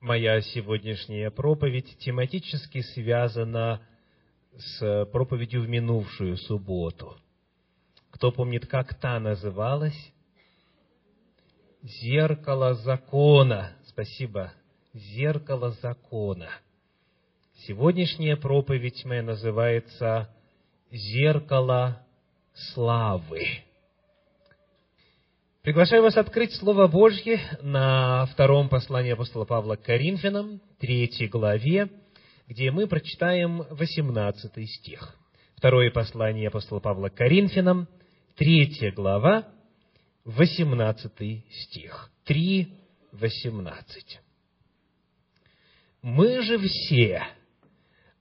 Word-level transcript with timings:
моя 0.00 0.40
сегодняшняя 0.40 1.30
проповедь 1.30 1.98
тематически 1.98 2.80
связана 2.80 3.82
с 4.56 5.06
проповедью 5.12 5.62
в 5.62 5.68
минувшую 5.68 6.36
субботу. 6.38 7.16
Кто 8.10 8.32
помнит, 8.32 8.66
как 8.66 8.94
та 8.94 9.20
называлась? 9.20 10.12
Зеркало 11.82 12.74
закона. 12.74 13.72
Спасибо. 13.86 14.52
Зеркало 14.92 15.70
закона. 15.82 16.48
Сегодняшняя 17.66 18.36
проповедь 18.36 19.04
моя 19.04 19.22
называется 19.22 20.34
«Зеркало 20.90 22.04
славы». 22.54 23.62
Приглашаю 25.62 26.02
вас 26.02 26.16
открыть 26.16 26.54
Слово 26.54 26.86
Божье 26.86 27.38
на 27.60 28.24
втором 28.32 28.70
послании 28.70 29.12
апостола 29.12 29.44
Павла 29.44 29.76
к 29.76 29.82
Коринфянам, 29.82 30.62
третьей 30.78 31.28
главе, 31.28 31.90
где 32.48 32.70
мы 32.70 32.86
прочитаем 32.86 33.66
18 33.68 34.70
стих. 34.70 35.18
Второе 35.56 35.90
послание 35.90 36.48
апостола 36.48 36.80
Павла 36.80 37.10
к 37.10 37.14
Коринфянам, 37.14 37.88
третья 38.36 38.90
глава, 38.90 39.48
18 40.24 41.44
стих. 41.50 42.10
3, 42.24 42.74
18. 43.12 44.20
«Мы 46.00 46.40
же 46.40 46.58
все 46.58 47.22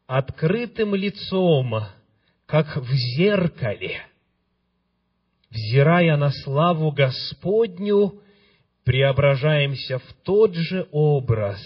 открытым 0.07 0.93
лицом, 0.93 1.85
как 2.45 2.75
в 2.75 2.91
зеркале, 2.91 4.08
взирая 5.49 6.17
на 6.17 6.31
славу 6.31 6.91
Господню, 6.91 8.21
преображаемся 8.83 9.99
в 9.99 10.13
тот 10.23 10.55
же 10.55 10.87
образ 10.91 11.59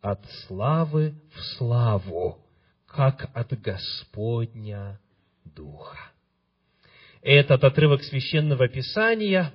от 0.00 0.24
славы 0.46 1.14
в 1.34 1.40
славу, 1.56 2.38
как 2.86 3.30
от 3.34 3.52
Господня 3.60 5.00
Духа. 5.44 5.98
Этот 7.22 7.64
отрывок 7.64 8.02
священного 8.02 8.68
Писания 8.68 9.52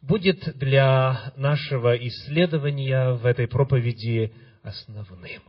будет 0.00 0.56
для 0.56 1.32
нашего 1.36 1.96
исследования 2.08 3.12
в 3.12 3.26
этой 3.26 3.46
проповеди 3.46 4.32
основным. 4.62 5.42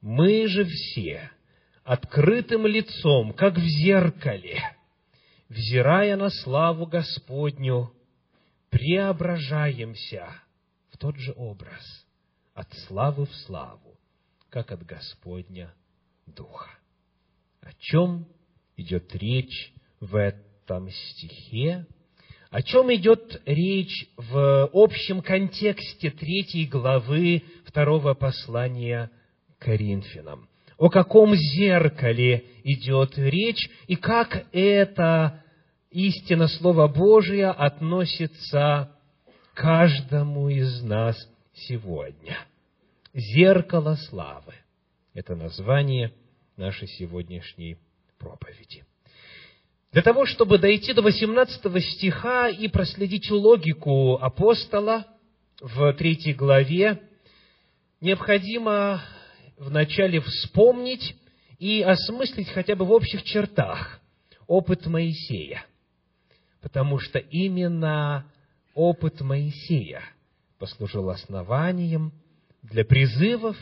Мы 0.00 0.46
же 0.48 0.64
все 0.64 1.30
открытым 1.84 2.66
лицом, 2.66 3.32
как 3.32 3.56
в 3.56 3.64
зеркале, 3.64 4.62
взирая 5.50 6.16
на 6.16 6.30
славу 6.30 6.86
Господню, 6.86 7.92
преображаемся 8.70 10.32
в 10.90 10.96
тот 10.96 11.16
же 11.16 11.32
образ, 11.36 12.06
от 12.54 12.72
славы 12.86 13.26
в 13.26 13.34
славу, 13.46 13.98
как 14.48 14.72
от 14.72 14.86
Господня 14.86 15.74
Духа. 16.26 16.70
О 17.60 17.72
чем 17.78 18.26
идет 18.76 19.14
речь 19.14 19.74
в 19.98 20.16
этом 20.16 20.88
стихе? 20.90 21.86
О 22.50 22.62
чем 22.62 22.92
идет 22.94 23.42
речь 23.44 24.08
в 24.16 24.70
общем 24.72 25.20
контексте 25.20 26.10
третьей 26.10 26.66
главы 26.66 27.44
второго 27.66 28.14
послания 28.14 29.10
Коринфянам? 29.58 30.48
О 30.80 30.88
каком 30.88 31.34
зеркале 31.34 32.42
идет 32.64 33.18
речь 33.18 33.68
и 33.86 33.96
как 33.96 34.46
это 34.50 35.44
истина 35.90 36.48
Слова 36.48 36.88
Божия 36.88 37.52
относится 37.52 38.90
каждому 39.52 40.48
из 40.48 40.82
нас 40.82 41.16
сегодня. 41.52 42.38
Зеркало 43.12 43.96
славы– 44.08 44.54
это 45.12 45.36
название 45.36 46.14
нашей 46.56 46.88
сегодняшней 46.88 47.76
проповеди. 48.18 48.86
Для 49.92 50.00
того, 50.00 50.24
чтобы 50.24 50.56
дойти 50.56 50.94
до 50.94 51.02
18 51.02 51.60
стиха 51.92 52.48
и 52.48 52.68
проследить 52.68 53.30
логику 53.30 54.14
апостола 54.14 55.06
в 55.60 55.92
третьей 55.92 56.32
главе, 56.32 57.02
необходимо 58.00 59.02
вначале 59.60 60.20
вспомнить 60.20 61.14
и 61.60 61.82
осмыслить 61.82 62.48
хотя 62.48 62.74
бы 62.74 62.84
в 62.84 62.90
общих 62.90 63.22
чертах 63.22 64.00
опыт 64.48 64.86
Моисея 64.86 65.64
потому 66.60 66.98
что 66.98 67.18
именно 67.18 68.30
опыт 68.74 69.20
Моисея 69.20 70.02
послужил 70.58 71.10
основанием 71.10 72.12
для 72.62 72.84
призывов 72.84 73.56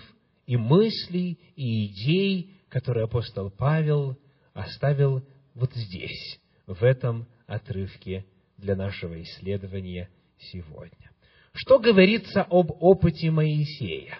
и 0.46 0.56
мыслей, 0.56 1.38
и 1.56 1.86
идей, 1.86 2.54
которые 2.68 3.04
апостол 3.04 3.50
Павел 3.50 4.18
оставил 4.52 5.24
вот 5.54 5.72
здесь, 5.74 6.40
в 6.66 6.82
этом 6.82 7.26
отрывке 7.46 8.26
для 8.56 8.74
нашего 8.74 9.20
исследования 9.22 10.08
сегодня. 10.38 11.10
Что 11.52 11.78
говорится 11.78 12.42
об 12.42 12.70
опыте 12.80 13.30
Моисея? 13.30 14.18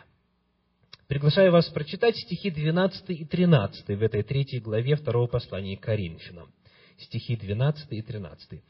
Приглашаю 1.09 1.53
вас 1.53 1.67
прочитать 1.71 2.17
стихи 2.19 2.51
12 2.51 3.11
и 3.11 3.25
13 3.25 3.89
в 3.89 4.03
этой 4.03 4.23
третьей 4.23 4.61
главе 4.61 4.95
второго 4.95 5.27
послания 5.27 5.77
к 5.77 5.81
Коринфянам 5.81 6.53
стихи 6.99 7.37
12 7.37 7.93
и 7.93 8.03
13. 8.03 8.61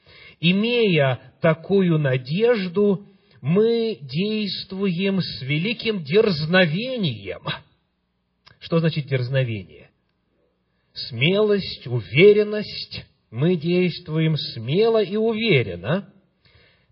«Имея 0.41 1.32
такую 1.41 1.99
надежду, 1.99 3.06
мы 3.41 3.99
действуем 4.03 5.21
с 5.21 5.43
великим 5.43 6.04
дерзновением». 6.04 7.43
Что 8.60 8.78
значит 8.78 9.06
дерзновение? 9.06 9.91
Смелость, 10.93 11.87
уверенность. 11.87 13.05
Мы 13.31 13.56
действуем 13.56 14.37
смело 14.37 15.03
и 15.03 15.16
уверенно. 15.16 16.12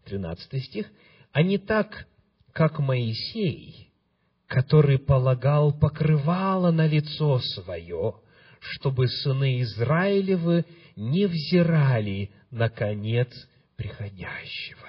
13 0.06 0.64
стих. 0.64 0.86
А 1.32 1.42
не 1.42 1.58
так, 1.58 2.06
как 2.52 2.78
Моисей, 2.78 3.85
который 4.46 4.98
полагал 4.98 5.72
покрывало 5.72 6.70
на 6.70 6.86
лицо 6.86 7.38
свое, 7.40 8.14
чтобы 8.60 9.08
сыны 9.08 9.60
Израилевы 9.62 10.64
не 10.94 11.26
взирали 11.26 12.30
на 12.50 12.68
конец 12.68 13.28
приходящего. 13.76 14.88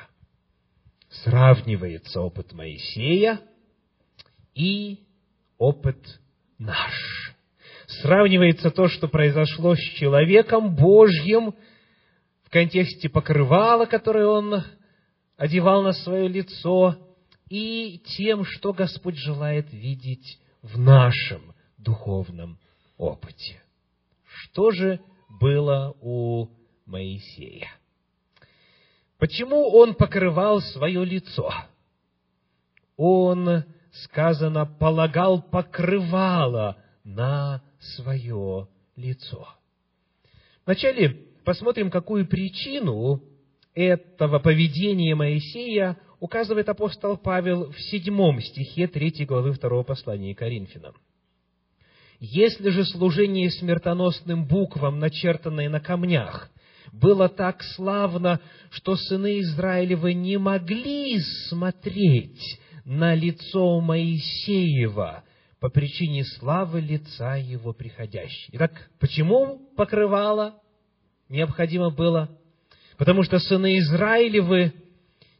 Сравнивается 1.09 2.21
опыт 2.21 2.53
Моисея 2.53 3.41
и 4.53 4.99
опыт 5.57 6.19
наш. 6.59 7.35
Сравнивается 8.01 8.69
то, 8.69 8.87
что 8.87 9.07
произошло 9.07 9.75
с 9.75 9.79
человеком 9.79 10.75
Божьим 10.75 11.55
в 12.43 12.49
контексте 12.49 13.09
покрывала, 13.09 13.85
которое 13.85 14.27
он 14.27 14.63
одевал 15.35 15.83
на 15.83 15.93
свое 15.93 16.27
лицо, 16.27 16.95
и 17.49 18.01
тем, 18.17 18.43
что 18.45 18.73
Господь 18.73 19.17
желает 19.17 19.71
видеть 19.71 20.39
в 20.61 20.77
нашем 20.77 21.53
духовном 21.77 22.59
опыте. 22.97 23.61
Что 24.25 24.71
же 24.71 24.99
было 25.29 25.95
у 26.01 26.49
Моисея. 26.85 27.69
Почему 29.17 29.69
он 29.69 29.95
покрывал 29.95 30.61
свое 30.61 31.03
лицо? 31.05 31.51
Он, 32.95 33.63
сказано, 33.91 34.65
полагал 34.65 35.41
покрывало 35.41 36.77
на 37.03 37.61
свое 37.79 38.67
лицо. 38.95 39.47
Вначале 40.65 41.09
посмотрим, 41.43 41.89
какую 41.89 42.27
причину 42.27 43.23
этого 43.73 44.39
поведения 44.39 45.15
Моисея 45.15 45.97
указывает 46.19 46.69
апостол 46.69 47.17
Павел 47.17 47.71
в 47.71 47.79
седьмом 47.79 48.41
стихе 48.41 48.87
третьей 48.87 49.25
главы 49.25 49.53
второго 49.53 49.83
послания 49.83 50.33
Коринфянам. 50.35 50.95
Если 52.19 52.69
же 52.69 52.83
служение 52.85 53.51
смертоносным 53.51 54.45
буквам, 54.45 54.99
начертанное 54.99 55.69
на 55.69 55.79
камнях, 55.79 56.49
было 56.91 57.29
так 57.29 57.61
славно, 57.75 58.39
что 58.71 58.95
сыны 58.95 59.41
Израилевы 59.41 60.13
не 60.13 60.37
могли 60.37 61.19
смотреть 61.49 62.59
на 62.85 63.13
лицо 63.13 63.79
Моисеева 63.81 65.23
по 65.59 65.69
причине 65.69 66.23
славы 66.23 66.79
лица 66.81 67.35
его 67.35 67.73
приходящей. 67.73 68.49
Итак, 68.53 68.89
почему 68.99 69.69
покрывало 69.75 70.55
необходимо 71.29 71.91
было? 71.91 72.29
Потому 72.97 73.23
что 73.23 73.37
сыны 73.39 73.77
Израилевы 73.77 74.73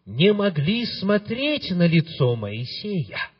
не 0.07 0.33
могли 0.33 0.85
смотреть 0.85 1.69
на 1.69 1.85
лицо 1.85 2.35
Моисея– 2.35 3.19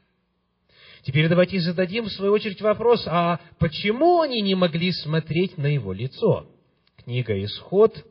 Теперь 1.07 1.29
давайте 1.29 1.61
зададим, 1.61 2.03
в 2.03 2.11
свою 2.11 2.33
очередь, 2.33 2.61
вопрос, 2.61 3.05
а 3.07 3.39
почему 3.59 4.19
они 4.19 4.41
не 4.41 4.55
могли 4.55 4.91
смотреть 4.91 5.57
на 5.57 5.67
его 5.67 5.93
лицо? 5.93 6.51
Книга 6.97 7.41
Исход, 7.45 8.05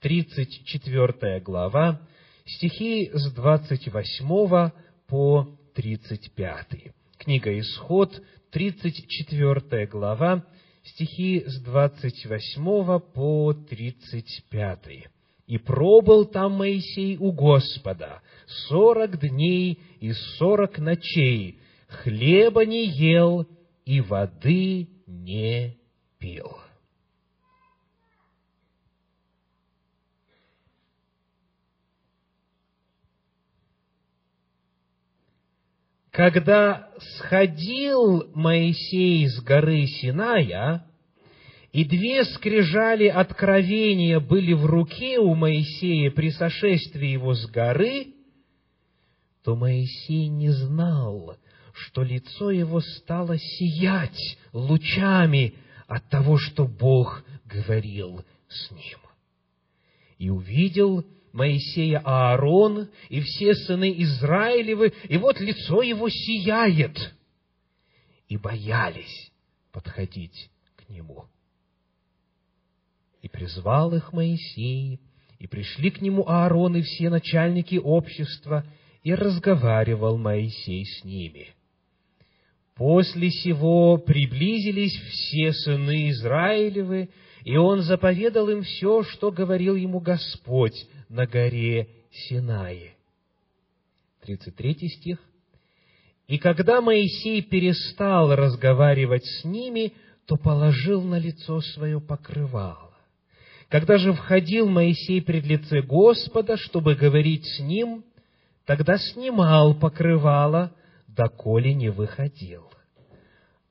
34 0.00 1.38
глава, 1.38 2.00
стихи 2.44 3.08
с 3.14 3.32
28 3.32 4.70
по 5.06 5.48
35. 5.76 6.66
Книга 7.18 7.56
Исход, 7.60 8.20
34 8.50 9.86
глава, 9.86 10.44
стихи 10.82 11.44
с 11.46 11.60
28 11.60 12.98
по 13.14 13.52
35. 13.52 15.13
«И 15.46 15.58
пробыл 15.58 16.24
там 16.24 16.52
Моисей 16.52 17.16
у 17.18 17.32
Господа 17.32 18.22
сорок 18.68 19.18
дней 19.20 19.78
и 20.00 20.12
сорок 20.38 20.78
ночей, 20.78 21.60
хлеба 21.88 22.64
не 22.64 22.86
ел 22.86 23.46
и 23.84 24.00
воды 24.00 24.88
не 25.06 25.76
пил». 26.18 26.56
когда 36.14 36.90
сходил 37.16 38.30
Моисей 38.34 39.28
с 39.28 39.42
горы 39.42 39.84
Синая, 39.88 40.86
и 41.74 41.84
две 41.84 42.24
скрижали 42.24 43.08
откровения 43.08 44.20
были 44.20 44.52
в 44.52 44.64
руке 44.64 45.18
у 45.18 45.34
Моисея 45.34 46.12
при 46.12 46.30
сошествии 46.30 47.08
его 47.08 47.34
с 47.34 47.46
горы, 47.46 48.14
то 49.42 49.56
Моисей 49.56 50.28
не 50.28 50.50
знал, 50.50 51.36
что 51.72 52.04
лицо 52.04 52.52
его 52.52 52.80
стало 52.80 53.36
сиять 53.38 54.38
лучами 54.52 55.54
от 55.88 56.08
того, 56.10 56.38
что 56.38 56.64
Бог 56.64 57.24
говорил 57.44 58.24
с 58.46 58.70
ним. 58.70 58.98
И 60.18 60.30
увидел 60.30 61.04
Моисея 61.32 62.00
Аарон 62.04 62.88
и 63.08 63.20
все 63.20 63.52
сыны 63.52 64.00
Израилевы, 64.00 64.92
и 65.08 65.16
вот 65.16 65.40
лицо 65.40 65.82
его 65.82 66.08
сияет. 66.08 66.96
И 68.28 68.36
боялись 68.36 69.32
подходить 69.72 70.52
к 70.76 70.88
нему. 70.88 71.24
И 73.24 73.28
призвал 73.28 73.94
их 73.94 74.12
Моисей, 74.12 75.00
и 75.38 75.46
пришли 75.46 75.90
к 75.90 76.02
нему 76.02 76.28
Аарон 76.28 76.76
и 76.76 76.82
все 76.82 77.08
начальники 77.08 77.76
общества, 77.76 78.66
и 79.02 79.14
разговаривал 79.14 80.18
Моисей 80.18 80.84
с 80.84 81.02
ними. 81.04 81.54
После 82.74 83.30
сего 83.30 83.96
приблизились 83.96 84.94
все 84.94 85.54
сыны 85.54 86.10
Израилевы, 86.10 87.08
и 87.44 87.56
он 87.56 87.80
заповедал 87.80 88.50
им 88.50 88.62
все, 88.62 89.02
что 89.04 89.32
говорил 89.32 89.74
ему 89.74 90.00
Господь 90.00 90.86
на 91.08 91.26
горе 91.26 91.88
Синае. 92.12 92.92
33 94.20 94.88
стих. 94.90 95.18
«И 96.28 96.36
когда 96.36 96.82
Моисей 96.82 97.40
перестал 97.40 98.36
разговаривать 98.36 99.24
с 99.24 99.44
ними, 99.44 99.94
то 100.26 100.36
положил 100.36 101.00
на 101.00 101.18
лицо 101.18 101.62
свое 101.62 102.02
покрывало. 102.02 102.83
Когда 103.74 103.98
же 103.98 104.12
входил 104.12 104.68
Моисей 104.68 105.20
пред 105.20 105.46
лице 105.46 105.82
Господа, 105.82 106.56
чтобы 106.56 106.94
говорить 106.94 107.44
с 107.44 107.58
ним, 107.58 108.04
тогда 108.66 108.96
снимал 108.98 109.74
покрывало, 109.74 110.70
доколе 111.08 111.74
не 111.74 111.88
выходил 111.88 112.70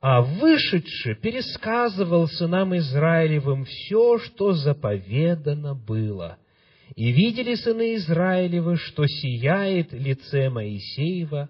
а 0.02 0.20
вышедший 0.20 1.14
пересказывал 1.14 2.28
сынам 2.28 2.76
Израилевым 2.76 3.64
все, 3.64 4.18
что 4.18 4.52
заповедано 4.52 5.74
было. 5.74 6.36
И 6.94 7.10
видели 7.10 7.54
сыны 7.54 7.94
Израилевы, 7.94 8.76
что 8.76 9.06
сияет 9.06 9.94
лице 9.94 10.50
Моисеева, 10.50 11.48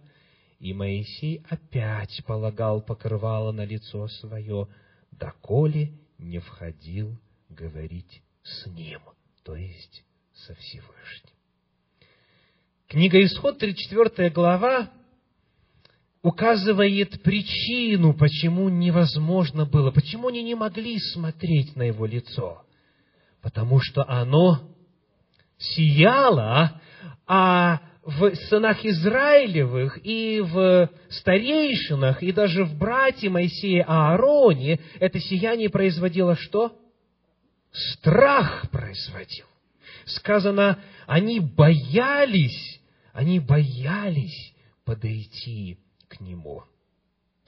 и 0.61 0.73
Моисей 0.73 1.43
опять 1.51 2.23
полагал 2.25 2.81
покрывало 2.83 3.51
на 3.51 3.65
лицо 3.65 4.06
свое, 4.06 4.69
доколе 5.11 5.91
не 6.19 6.39
входил 6.39 7.19
говорить 7.49 8.23
с 8.44 8.67
ним, 8.67 9.00
то 9.43 9.56
есть 9.56 10.05
со 10.32 10.55
Всевышним. 10.55 11.35
Книга 12.88 13.23
Исход, 13.25 13.58
34 13.58 14.31
глава, 14.31 14.91
указывает 16.23 17.23
причину, 17.23 18.14
почему 18.14 18.69
невозможно 18.69 19.64
было, 19.64 19.91
почему 19.91 20.29
они 20.29 20.43
не 20.43 20.55
могли 20.55 20.99
смотреть 20.99 21.75
на 21.76 21.82
его 21.82 22.06
лицо. 22.06 22.62
Потому 23.41 23.81
что 23.81 24.08
оно 24.08 24.61
сияло, 25.58 26.81
а 27.26 27.81
в 28.02 28.35
сынах 28.49 28.85
Израилевых 28.85 29.99
и 30.05 30.41
в 30.41 30.91
старейшинах, 31.08 32.23
и 32.23 32.32
даже 32.32 32.64
в 32.64 32.76
брате 32.76 33.31
Моисея 33.31 33.85
Аароне 33.85 34.81
это 35.00 35.19
сияние 35.19 35.70
производило 35.70 36.37
что? 36.37 36.79
Страх 37.75 38.71
производил. 38.71 39.47
Сказано, 40.06 40.79
они 41.06 41.41
боялись, 41.41 42.81
они 43.12 43.41
боялись 43.41 44.55
подойти 44.85 45.79
к 46.06 46.21
нему. 46.21 46.62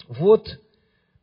Вот 0.08 0.48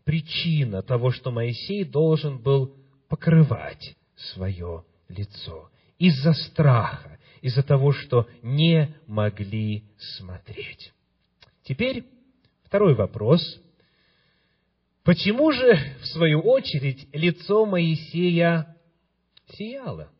причина 0.05 0.81
того, 0.81 1.11
что 1.11 1.31
Моисей 1.31 1.83
должен 1.83 2.37
был 2.37 2.77
покрывать 3.09 3.97
свое 4.15 4.85
лицо. 5.09 5.69
Из-за 5.99 6.31
страха, 6.31 7.19
из-за 7.41 7.61
того, 7.61 7.91
что 7.91 8.29
не 8.41 8.95
могли 9.05 9.83
смотреть. 9.97 10.93
Теперь 11.63 12.05
второй 12.63 12.95
вопрос. 12.95 13.59
Почему 15.03 15.51
же, 15.51 15.97
в 16.01 16.05
свою 16.07 16.39
очередь, 16.39 17.05
лицо 17.13 17.65
Моисея 17.65 18.72
сияло? 19.47 20.11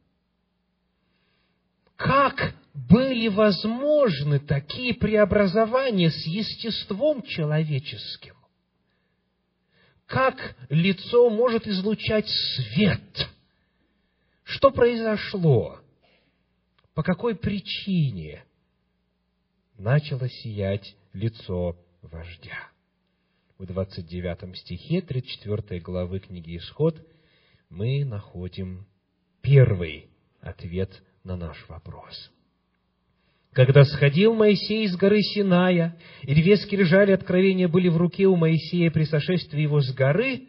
Как 1.95 2.55
были 2.73 3.27
возможны 3.27 4.39
такие 4.39 4.93
преобразования 4.93 6.09
с 6.09 6.25
естеством 6.25 7.21
человеческим? 7.23 8.35
Как 10.05 10.55
лицо 10.69 11.29
может 11.29 11.67
излучать 11.67 12.27
свет? 12.27 13.29
Что 14.43 14.71
произошло? 14.71 15.79
По 16.93 17.03
какой 17.03 17.35
причине 17.35 18.43
начало 19.77 20.29
сиять 20.29 20.95
лицо 21.13 21.77
вождя? 22.01 22.69
В 23.57 23.65
29 23.65 24.57
стихе 24.57 25.01
34 25.01 25.79
главы 25.79 26.19
книги 26.19 26.57
Исход 26.57 27.01
мы 27.69 28.03
находим 28.03 28.85
первый 29.43 30.09
ответ 30.41 30.89
на 31.23 31.37
наш 31.37 31.69
вопрос– 31.69 32.31
когда 33.53 33.85
сходил 33.85 34.33
Моисей 34.33 34.87
с 34.87 34.95
горы 34.95 35.21
Синая, 35.21 35.95
и 36.23 36.33
две 36.33 36.57
скрижали 36.57 37.11
откровения 37.11 37.67
были 37.67 37.87
в 37.87 37.97
руке 37.97 38.25
у 38.25 38.35
Моисея 38.35 38.89
при 38.89 39.03
сошествии 39.03 39.61
его 39.61 39.79
с 39.79 39.93
горы, 39.93 40.47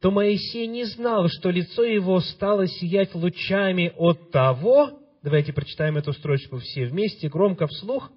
то 0.00 0.10
Моисей 0.10 0.66
не 0.66 0.84
знал, 0.84 1.28
что 1.28 1.50
лицо 1.50 1.84
его 1.84 2.20
стало 2.20 2.66
сиять 2.66 3.14
лучами 3.14 3.92
от 3.96 4.30
того, 4.30 4.98
давайте 5.22 5.52
прочитаем 5.52 5.96
эту 5.96 6.12
строчку 6.12 6.58
все 6.58 6.86
вместе, 6.86 7.28
громко 7.28 7.68
вслух, 7.68 8.10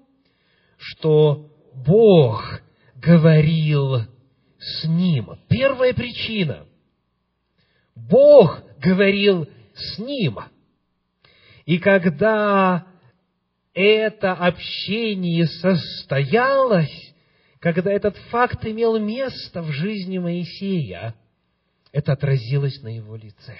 что 0.77 1.51
Бог 1.86 2.62
говорил 2.95 4.07
с 4.60 4.86
ним. 4.86 5.29
Первая 5.48 5.93
причина. 5.93 6.65
Бог 7.95 8.63
говорил 8.79 9.48
с 9.75 10.00
ним. 10.00 10.40
И 11.66 11.78
когда 11.80 12.88
это 13.74 14.34
общение 14.34 15.48
состоялось, 15.48 17.13
когда 17.60 17.92
этот 17.92 18.18
факт 18.30 18.66
имел 18.66 19.00
место 19.00 19.62
в 19.62 19.72
жизни 19.72 20.18
Моисея, 20.18 21.16
это 21.92 22.13
отразилось 22.13 22.82
на 22.82 22.96
его 22.96 23.16
лице. 23.16 23.58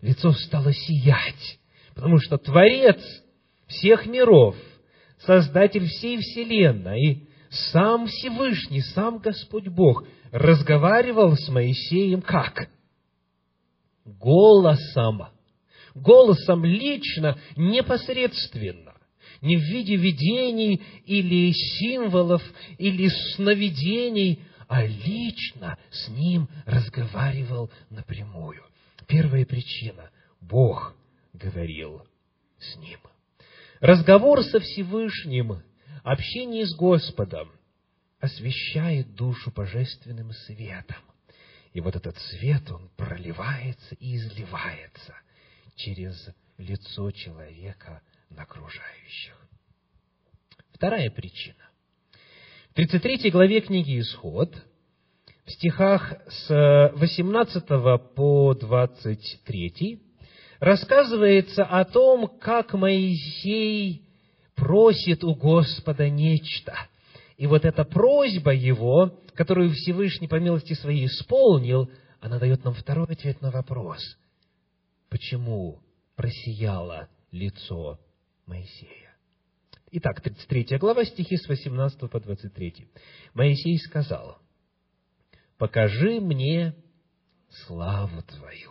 Лицо 0.00 0.32
стало 0.32 0.72
сиять, 0.72 1.58
потому 1.94 2.18
что 2.18 2.38
Творец 2.38 3.00
всех 3.68 4.06
миров, 4.06 4.56
Создатель 5.24 5.86
всей 5.86 6.18
Вселенной, 6.18 7.28
сам 7.70 8.06
Всевышний, 8.06 8.80
сам 8.80 9.18
Господь 9.18 9.68
Бог 9.68 10.04
разговаривал 10.32 11.36
с 11.36 11.48
Моисеем 11.48 12.22
как? 12.22 12.68
Голосом. 14.04 15.28
Голосом 15.94 16.64
лично, 16.64 17.38
непосредственно 17.56 18.94
не 19.42 19.56
в 19.56 19.60
виде 19.60 19.96
видений 19.96 20.80
или 21.04 21.52
символов, 21.52 22.42
или 22.78 23.08
сновидений, 23.34 24.42
а 24.68 24.86
лично 24.86 25.76
с 25.90 26.08
ним 26.08 26.48
разговаривал 26.64 27.70
напрямую. 27.90 28.62
Первая 29.06 29.44
причина– 29.44 30.10
Бог 30.40 30.94
говорил 31.32 32.02
с 32.58 32.76
ним. 32.76 32.98
Разговор 33.80 34.42
со 34.44 34.60
Всевышним, 34.60 35.62
общение 36.02 36.66
с 36.66 36.74
Господом 36.74 37.50
освещает 38.20 39.14
душу 39.14 39.52
божественным 39.52 40.32
светом. 40.32 41.02
И 41.72 41.80
вот 41.80 41.96
этот 41.96 42.18
свет, 42.18 42.70
он 42.70 42.88
проливается 42.96 43.94
и 43.94 44.16
изливается 44.16 45.14
через 45.76 46.28
лицо 46.58 47.10
человека 47.10 48.02
на 48.28 48.42
окружающих. 48.42 49.36
Вторая 50.74 51.10
причина. 51.10 51.70
В 52.70 52.74
33 52.74 53.30
главе 53.30 53.60
книги 53.60 54.00
«Исход» 54.00 54.54
в 55.44 55.50
стихах 55.50 56.14
с 56.28 56.92
18 56.94 57.66
по 58.14 58.54
23 58.54 60.02
рассказывается 60.60 61.64
о 61.64 61.84
том, 61.84 62.38
как 62.38 62.74
Моисей 62.74 64.06
просит 64.54 65.24
у 65.24 65.34
Господа 65.34 66.08
нечто. 66.08 66.74
И 67.42 67.46
вот 67.48 67.64
эта 67.64 67.82
просьба 67.84 68.52
его, 68.54 69.20
которую 69.34 69.72
Всевышний 69.72 70.28
по 70.28 70.38
милости 70.38 70.74
своей 70.74 71.06
исполнил, 71.06 71.90
она 72.20 72.38
дает 72.38 72.62
нам 72.62 72.72
второй 72.72 73.06
ответ 73.06 73.40
на 73.40 73.50
вопрос. 73.50 73.98
Почему 75.08 75.80
просияло 76.14 77.08
лицо 77.32 77.98
Моисея? 78.46 79.16
Итак, 79.90 80.20
33 80.20 80.78
глава, 80.78 81.04
стихи 81.04 81.36
с 81.36 81.48
18 81.48 82.08
по 82.08 82.20
23. 82.20 82.88
Моисей 83.34 83.76
сказал, 83.78 84.38
«Покажи 85.58 86.20
мне 86.20 86.76
славу 87.66 88.22
Твою». 88.22 88.70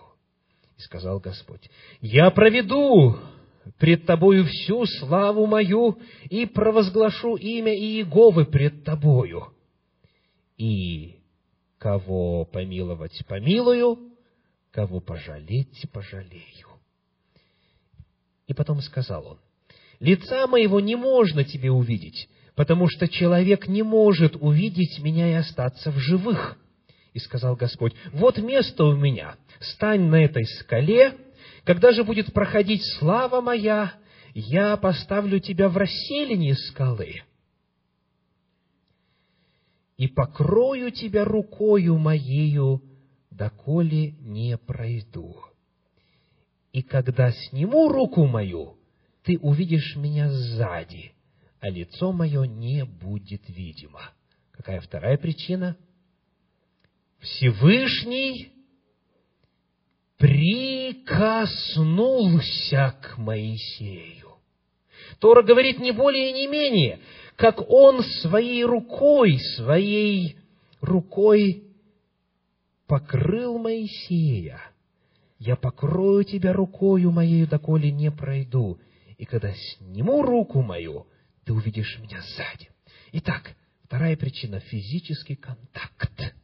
И 0.77 0.81
сказал 0.81 1.19
Господь, 1.19 1.69
«Я 1.99 2.31
проведу 2.31 3.19
пред 3.77 4.05
Тобою 4.05 4.45
всю 4.45 4.85
славу 4.85 5.45
мою 5.45 5.99
и 6.29 6.45
провозглашу 6.45 7.35
имя 7.35 7.73
Иеговы 7.73 8.45
пред 8.45 8.83
Тобою. 8.83 9.47
И 10.57 11.17
кого 11.77 12.45
помиловать 12.45 13.23
помилую, 13.27 14.11
кого 14.71 14.99
пожалеть 14.99 15.85
пожалею». 15.91 16.67
И 18.47 18.53
потом 18.53 18.81
сказал 18.81 19.25
он, 19.25 19.39
«Лица 19.99 20.47
моего 20.47 20.79
не 20.79 20.95
можно 20.95 21.43
тебе 21.43 21.71
увидеть, 21.71 22.27
потому 22.55 22.87
что 22.89 23.07
человек 23.07 23.67
не 23.67 23.83
может 23.83 24.35
увидеть 24.35 24.99
меня 24.99 25.29
и 25.29 25.33
остаться 25.33 25.91
в 25.91 25.97
живых». 25.97 26.57
И 27.13 27.19
сказал 27.19 27.55
Господь, 27.55 27.93
«Вот 28.13 28.37
место 28.37 28.85
у 28.85 28.95
меня, 28.95 29.35
стань 29.59 30.03
на 30.03 30.23
этой 30.23 30.45
скале, 30.45 31.17
когда 31.63 31.91
же 31.91 32.03
будет 32.03 32.33
проходить 32.33 32.83
слава 32.97 33.41
моя, 33.41 33.93
я 34.33 34.77
поставлю 34.77 35.39
тебя 35.39 35.69
в 35.69 35.77
расселении 35.77 36.53
скалы 36.53 37.21
и 39.97 40.07
покрою 40.07 40.91
тебя 40.91 41.25
рукою 41.25 41.97
моею, 41.97 42.81
доколе 43.29 44.13
не 44.21 44.57
пройду. 44.57 45.35
И 46.71 46.81
когда 46.81 47.31
сниму 47.31 47.89
руку 47.89 48.25
мою, 48.25 48.77
ты 49.23 49.37
увидишь 49.37 49.95
меня 49.95 50.31
сзади, 50.31 51.13
а 51.59 51.69
лицо 51.69 52.11
мое 52.11 52.45
не 52.45 52.85
будет 52.85 53.43
видимо. 53.47 54.01
Какая 54.51 54.81
вторая 54.81 55.17
причина? 55.17 55.77
Всевышний 57.19 58.51
прикоснулся 60.21 62.95
к 63.01 63.17
Моисею. 63.17 64.37
Тора 65.17 65.41
говорит 65.41 65.79
не 65.79 65.91
более 65.91 66.29
и 66.29 66.33
не 66.33 66.45
менее, 66.45 66.99
как 67.35 67.67
он 67.67 68.03
своей 68.21 68.63
рукой, 68.63 69.39
своей 69.55 70.37
рукой 70.79 71.63
покрыл 72.85 73.57
Моисея. 73.57 74.61
Я 75.39 75.55
покрою 75.55 76.23
тебя 76.23 76.53
рукою 76.53 77.11
моею, 77.11 77.47
доколе 77.47 77.91
не 77.91 78.11
пройду. 78.11 78.79
И 79.17 79.25
когда 79.25 79.51
сниму 79.55 80.21
руку 80.21 80.61
мою, 80.61 81.07
ты 81.45 81.53
увидишь 81.53 81.97
меня 81.97 82.21
сзади. 82.21 82.69
Итак, 83.13 83.55
вторая 83.85 84.15
причина– 84.15 84.59
физический 84.69 85.35
контакт 85.35 86.35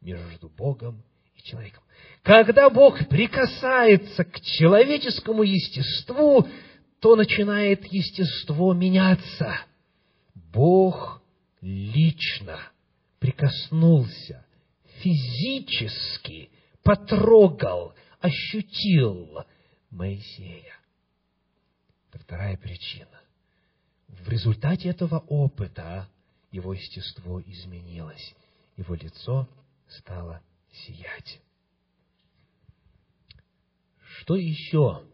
между 0.00 0.48
Богом 0.48 1.02
и 1.38 1.42
человеком. 1.42 1.82
Когда 2.22 2.68
Бог 2.68 3.08
прикасается 3.08 4.24
к 4.24 4.40
человеческому 4.40 5.42
естеству, 5.42 6.48
то 7.00 7.16
начинает 7.16 7.84
естество 7.92 8.74
меняться. 8.74 9.56
Бог 10.34 11.22
лично 11.60 12.58
прикоснулся, 13.18 14.44
физически 15.00 16.50
потрогал, 16.82 17.94
ощутил 18.20 19.44
Моисея. 19.90 20.74
Это 22.10 22.22
вторая 22.24 22.56
причина. 22.56 23.20
В 24.08 24.28
результате 24.28 24.88
этого 24.88 25.18
опыта 25.28 26.08
его 26.50 26.72
естество 26.72 27.40
изменилось, 27.42 28.34
его 28.76 28.94
лицо 28.94 29.48
стало 29.86 30.40
сиять. 30.86 31.40
Что 34.18 34.36
еще 34.36 35.04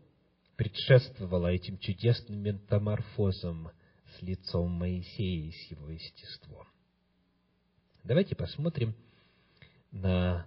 предшествовало 0.56 1.48
этим 1.48 1.78
чудесным 1.78 2.40
метаморфозам 2.40 3.70
с 4.16 4.22
лицом 4.22 4.70
Моисея 4.70 5.48
и 5.48 5.52
с 5.52 5.70
его 5.70 5.90
естеством? 5.90 6.66
Давайте 8.02 8.36
посмотрим 8.36 8.94
на 9.90 10.46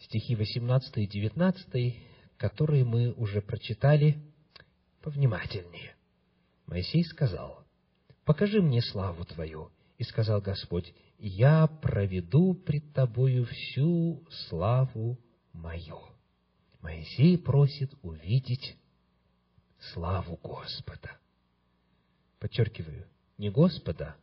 стихи 0.00 0.34
18 0.34 0.98
и 0.98 1.06
19, 1.06 1.96
которые 2.36 2.84
мы 2.84 3.12
уже 3.12 3.40
прочитали 3.40 4.22
повнимательнее. 5.02 5.94
Моисей 6.66 7.04
сказал, 7.04 7.64
«Покажи 8.24 8.60
мне 8.60 8.82
славу 8.82 9.24
Твою». 9.24 9.70
И 9.98 10.04
сказал 10.04 10.42
Господь, 10.42 10.92
«Я 11.28 11.66
проведу 11.66 12.54
пред 12.54 12.92
Тобою 12.92 13.46
всю 13.46 14.24
славу 14.30 15.18
мою». 15.52 15.98
Моисей 16.80 17.36
просит 17.36 17.92
увидеть 18.02 18.76
славу 19.92 20.38
Господа. 20.40 21.18
Подчеркиваю, 22.38 23.08
не 23.38 23.50
Господа, 23.50 24.14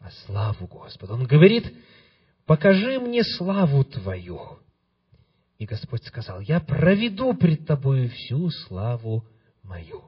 а 0.00 0.10
славу 0.24 0.66
Господа. 0.68 1.12
Он 1.12 1.26
говорит, 1.26 1.70
покажи 2.46 2.98
мне 2.98 3.24
славу 3.24 3.84
Твою. 3.84 4.58
И 5.58 5.66
Господь 5.66 6.02
сказал, 6.06 6.40
я 6.40 6.60
проведу 6.60 7.34
пред 7.34 7.66
Тобою 7.66 8.08
всю 8.08 8.48
славу 8.48 9.26
мою. 9.62 10.04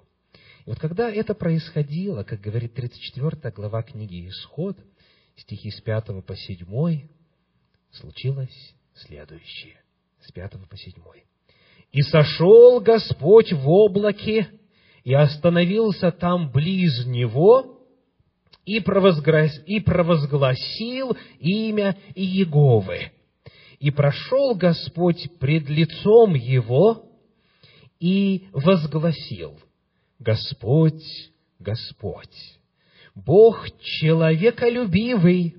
И 0.64 0.71
вот 0.71 0.78
когда 0.78 1.11
это 1.11 1.35
происходило, 1.35 2.23
как 2.23 2.40
говорит 2.40 2.73
34 2.73 3.52
глава 3.52 3.83
книги 3.83 4.26
Исход, 4.26 4.78
стихи 5.37 5.71
с 5.71 5.81
5 5.81 6.25
по 6.26 6.37
7, 6.37 7.09
случилось 7.91 8.75
следующее. 8.95 9.81
С 10.21 10.31
5 10.33 10.69
по 10.69 10.76
7. 10.76 10.93
И 11.93 12.03
сошел 12.03 12.81
Господь 12.81 13.53
в 13.53 13.69
облаке, 13.69 14.49
и 15.05 15.14
остановился 15.14 16.11
там 16.11 16.50
близ 16.50 17.07
него, 17.07 17.75
и 18.64 18.81
провозгласил 18.81 21.17
имя 21.38 21.97
Иеговы. 22.14 23.12
И 23.79 23.91
прошел 23.91 24.55
Господь 24.55 25.29
пред 25.38 25.69
лицом 25.69 26.35
его, 26.35 27.11
и 28.00 28.49
возгласил, 28.53 29.61
Господь, 30.19 31.05
Господь, 31.59 32.59
Бог 33.14 33.66
человеколюбивый 33.80 35.54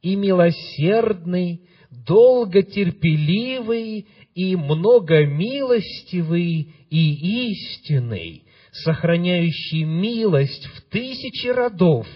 и 0.00 0.16
милосердный, 0.16 1.68
долготерпеливый 1.90 4.06
и 4.34 4.56
многомилостивый 4.56 6.72
и 6.90 7.50
истинный, 7.50 8.44
сохраняющий 8.72 9.84
милость 9.84 10.66
в 10.66 10.82
тысячи 10.90 11.46
родов, 11.48 12.06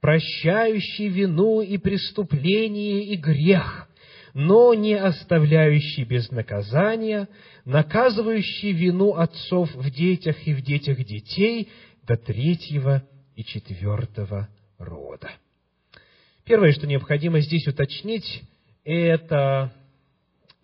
прощающий 0.00 1.08
вину 1.08 1.60
и 1.60 1.76
преступление 1.78 3.04
и 3.04 3.16
грех, 3.16 3.88
но 4.34 4.74
не 4.74 4.94
оставляющий 4.94 6.04
без 6.04 6.30
наказания, 6.32 7.28
наказывающий 7.64 8.72
вину 8.72 9.12
отцов 9.12 9.72
в 9.74 9.90
детях 9.90 10.36
и 10.44 10.52
в 10.54 10.62
детях 10.62 11.04
детей 11.04 11.68
до 12.02 12.16
третьего 12.16 13.04
и 13.36 13.44
четвертого 13.44 14.48
рода. 14.78 15.30
Первое, 16.44 16.72
что 16.72 16.86
необходимо 16.86 17.40
здесь 17.40 17.66
уточнить, 17.66 18.42
это 18.84 19.72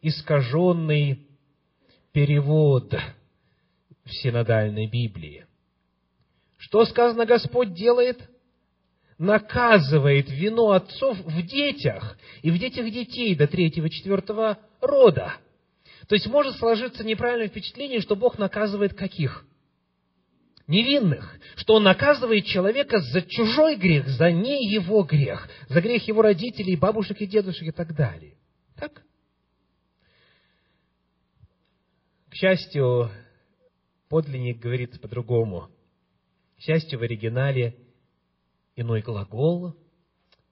искаженный 0.02 1.26
перевод 2.12 2.94
в 4.04 4.12
синодальной 4.12 4.86
Библии. 4.86 5.46
Что 6.58 6.84
сказано 6.84 7.24
Господь 7.26 7.72
делает? 7.74 8.28
наказывает 9.20 10.30
вину 10.30 10.70
отцов 10.70 11.18
в 11.18 11.42
детях 11.42 12.16
и 12.40 12.50
в 12.50 12.58
детях 12.58 12.90
детей 12.90 13.34
до 13.34 13.46
третьего-четвертого 13.46 14.58
рода. 14.80 15.34
То 16.08 16.14
есть 16.14 16.26
может 16.26 16.56
сложиться 16.56 17.04
неправильное 17.04 17.48
впечатление, 17.48 18.00
что 18.00 18.16
Бог 18.16 18.38
наказывает 18.38 18.94
каких? 18.94 19.44
Невинных. 20.70 21.36
Что 21.56 21.74
Он 21.74 21.82
наказывает 21.82 22.46
человека 22.46 23.00
за 23.00 23.22
чужой 23.22 23.74
грех, 23.74 24.06
за 24.06 24.30
не 24.30 24.72
его 24.72 25.02
грех, 25.02 25.48
за 25.68 25.80
грех 25.80 26.06
его 26.06 26.22
родителей, 26.22 26.76
бабушек 26.76 27.20
и 27.20 27.26
дедушек 27.26 27.66
и 27.66 27.72
так 27.72 27.92
далее. 27.96 28.36
Так? 28.76 29.02
К 32.28 32.34
счастью, 32.36 33.10
подлинник 34.08 34.60
говорит 34.60 35.00
по-другому. 35.00 35.70
К 36.56 36.60
счастью, 36.60 37.00
в 37.00 37.02
оригинале 37.02 37.76
иной 38.76 39.02
глагол, 39.02 39.74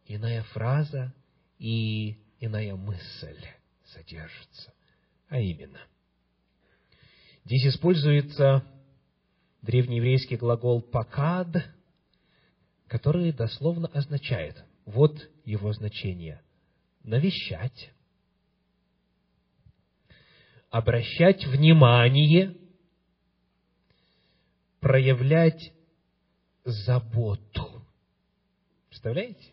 иная 0.07 0.43
фраза 0.53 1.15
и 1.61 2.19
иная 2.41 2.75
мысль 2.75 3.39
содержится. 3.85 4.75
А 5.29 5.39
именно, 5.39 5.79
здесь 7.45 7.67
используется 7.67 8.65
древнееврейский 9.63 10.37
глагол 10.37 10.81
«покад», 10.81 11.49
который 12.87 13.33
дословно 13.33 13.89
означает, 13.89 14.65
вот 14.87 15.29
его 15.45 15.73
значение, 15.73 16.43
навещать, 17.03 17.91
обращать 20.71 21.45
внимание, 21.47 22.57
проявлять 24.81 25.73
заботу. 26.65 27.85
Представляете? 28.89 29.53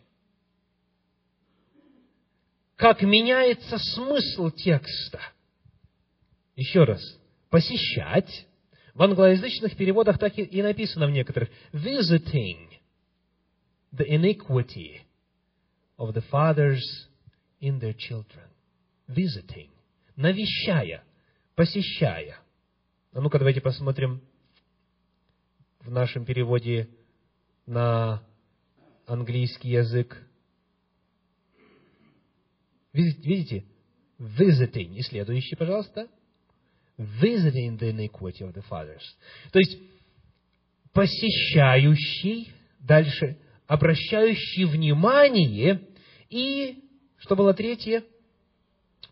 Как 2.76 3.02
меняется 3.02 3.78
смысл 3.78 4.50
текста. 4.50 5.20
Еще 6.56 6.84
раз. 6.84 7.02
Посещать. 7.48 8.46
В 8.96 9.02
англоязычных 9.02 9.76
переводах 9.76 10.18
так 10.18 10.38
и 10.38 10.62
написано 10.62 11.06
в 11.06 11.10
некоторых. 11.10 11.50
Visiting 11.74 12.70
the 13.92 14.08
iniquity 14.08 15.02
of 15.98 16.14
the 16.14 16.24
fathers 16.30 16.80
in 17.60 17.78
their 17.78 17.94
children. 17.94 18.48
Visiting. 19.06 19.68
Навещая. 20.16 21.04
Посещая. 21.54 22.38
А 23.12 23.20
ну-ка 23.20 23.38
давайте 23.38 23.60
посмотрим 23.60 24.22
в 25.80 25.90
нашем 25.90 26.24
переводе 26.24 26.88
на 27.66 28.22
английский 29.04 29.72
язык. 29.72 30.26
Видите? 32.94 33.66
Visiting. 34.18 34.94
И 34.94 35.02
следующий, 35.02 35.54
пожалуйста. 35.54 36.08
Visiting 36.98 37.78
the 37.78 37.90
iniquity 37.90 38.42
of 38.42 38.54
the 38.54 38.62
fathers. 38.70 39.02
То 39.52 39.58
есть, 39.58 39.78
посещающий, 40.94 42.50
дальше, 42.80 43.36
обращающий 43.66 44.64
внимание 44.64 45.82
и, 46.30 46.82
что 47.18 47.36
было 47.36 47.52
третье? 47.52 48.02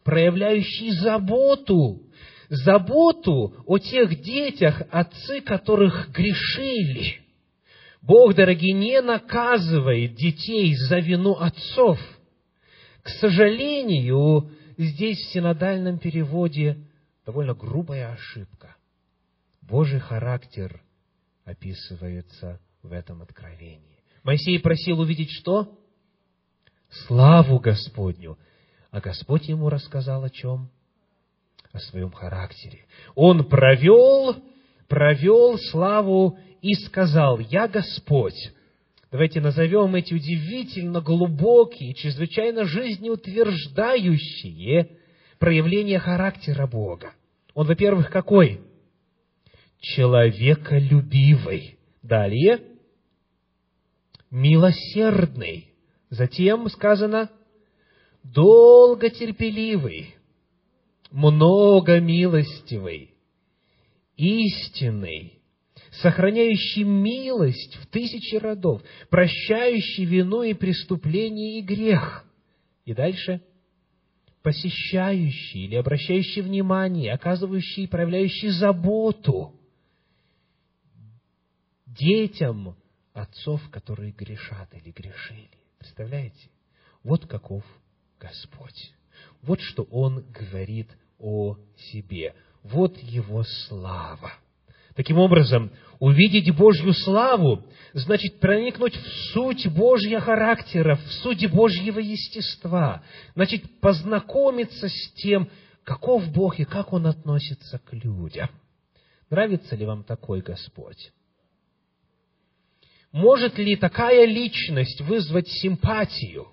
Проявляющий 0.03 0.91
заботу. 0.93 2.03
Заботу 2.49 3.55
о 3.67 3.79
тех 3.79 4.21
детях, 4.23 4.83
отцы 4.91 5.41
которых 5.41 6.11
грешили. 6.11 7.21
Бог, 8.01 8.35
дорогие, 8.35 8.73
не 8.73 9.01
наказывает 9.01 10.15
детей 10.15 10.75
за 10.75 10.99
вину 10.99 11.33
отцов. 11.33 11.99
К 13.03 13.09
сожалению, 13.09 14.51
здесь 14.77 15.19
в 15.19 15.33
синодальном 15.33 15.99
переводе 15.99 16.79
довольно 17.25 17.55
грубая 17.55 18.13
ошибка. 18.13 18.77
Божий 19.63 20.01
характер 20.01 20.83
описывается 21.45 22.61
в 22.83 22.93
этом 22.93 23.23
откровении. 23.23 24.03
Моисей 24.23 24.61
просил 24.61 25.01
увидеть 25.01 25.31
что? 25.31 25.79
Славу 27.07 27.59
Господню. 27.59 28.39
А 28.91 29.01
Господь 29.01 29.49
ему 29.49 29.71
рассказал 29.71 30.25
о 30.25 30.31
чем? 30.31 30.71
О 31.73 31.79
своем 31.81 32.13
характере. 32.13 32.85
Он 33.15 33.49
провел, 33.49 34.37
провел 34.87 35.59
славу 35.59 36.39
и 36.63 36.75
сказал, 36.75 37.41
«Я 37.41 37.67
Господь». 37.69 38.53
Давайте 39.11 39.41
назовем 39.41 39.95
эти 39.95 40.13
удивительно 40.15 41.01
глубокие, 41.01 41.95
чрезвычайно 41.95 42.65
жизнеутверждающие 42.65 44.99
проявления 45.39 45.99
характера 45.99 46.67
Бога. 46.67 47.13
Он, 47.55 47.67
во-первых, 47.67 48.11
какой? 48.11 48.61
Человеколюбивый. 49.81 51.79
Далее, 52.03 52.61
милосердный. 54.31 55.71
Затем 56.11 56.69
сказано, 56.69 57.31
долготерпеливый, 58.23 60.15
многомилостивый, 61.11 63.15
истинный, 64.17 65.39
сохраняющий 66.03 66.83
милость 66.83 67.77
в 67.77 67.87
тысячи 67.87 68.37
родов, 68.37 68.83
прощающий 69.11 70.05
вину 70.05 70.43
и 70.43 70.55
преступление 70.55 71.59
и 71.59 71.63
грех. 71.63 72.25
И 72.85 72.95
дальше 72.95 73.41
посещающий 74.45 75.65
или 75.65 75.75
обращающий 75.77 76.43
внимание, 76.43 77.15
оказывающий 77.15 77.85
и 77.85 77.87
проявляющий 77.87 78.51
заботу 78.51 79.59
детям 81.87 82.77
отцов, 83.15 83.63
которые 83.71 84.13
грешат 84.13 84.69
или 84.75 84.91
грешили. 84.91 85.49
Представляете? 85.79 86.51
Вот 87.03 87.27
каков 87.27 87.65
Господь. 88.21 88.93
Вот 89.41 89.61
что 89.63 89.85
Он 89.85 90.23
говорит 90.31 90.91
о 91.19 91.57
себе. 91.77 92.35
Вот 92.63 92.99
Его 92.99 93.45
слава. 93.45 94.31
Таким 94.95 95.19
образом, 95.19 95.73
увидеть 95.99 96.55
Божью 96.55 96.93
славу 96.93 97.65
значит 97.95 98.39
проникнуть 98.39 98.97
в 98.97 99.33
суть 99.33 99.67
Божьего 99.67 100.21
характера, 100.21 100.97
в 100.97 101.13
суть 101.23 101.51
Божьего 101.51 101.99
естества, 101.99 103.03
значит 103.35 103.81
познакомиться 103.81 104.89
с 104.89 105.13
тем, 105.17 105.51
каков 105.83 106.31
Бог 106.31 106.61
и 106.61 106.65
как 106.65 106.93
Он 106.93 107.07
относится 107.07 107.79
к 107.79 107.93
людям. 107.93 108.49
Нравится 109.31 109.75
ли 109.75 109.85
вам 109.85 110.05
такой 110.05 110.43
Господь? 110.43 111.13
Может 113.11 113.59
ли 113.59 113.75
такая 113.75 114.27
личность 114.27 115.01
вызвать 115.01 115.49
симпатию, 115.49 116.49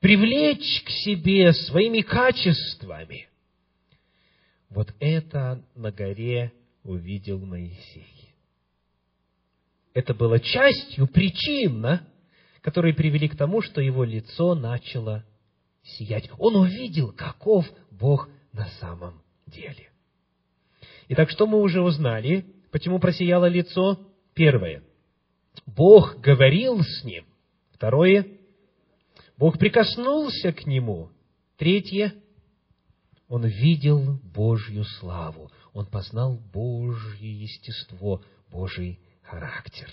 привлечь 0.00 0.82
к 0.84 0.90
себе 0.90 1.52
своими 1.54 2.02
качествами? 2.02 3.28
Вот 4.68 4.94
это 5.00 5.62
на 5.74 5.90
горе 5.90 6.52
увидел 6.84 7.38
Моисей. 7.38 8.34
Это 9.94 10.14
было 10.14 10.40
частью 10.40 11.06
причин, 11.06 12.00
которые 12.60 12.94
привели 12.94 13.28
к 13.28 13.36
тому, 13.36 13.60
что 13.60 13.80
его 13.80 14.04
лицо 14.04 14.54
начало 14.54 15.24
сиять. 15.82 16.30
Он 16.38 16.56
увидел, 16.56 17.12
каков 17.12 17.66
Бог 17.90 18.28
на 18.52 18.66
самом 18.80 19.22
деле. 19.46 19.90
Итак, 21.08 21.30
что 21.30 21.46
мы 21.46 21.60
уже 21.60 21.82
узнали? 21.82 22.46
Почему 22.70 22.98
просияло 22.98 23.46
лицо? 23.46 24.00
Первое. 24.34 24.82
Бог 25.66 26.20
говорил 26.20 26.80
с 26.82 27.04
ним. 27.04 27.26
Второе. 27.72 28.26
Бог 29.36 29.58
прикоснулся 29.58 30.52
к 30.52 30.66
нему. 30.66 31.10
Третье. 31.58 32.14
Он 33.28 33.44
видел 33.44 34.18
Божью 34.22 34.84
славу 34.84 35.50
он 35.72 35.86
познал 35.86 36.38
Божье 36.52 37.32
естество, 37.32 38.22
Божий 38.50 38.98
характер. 39.22 39.88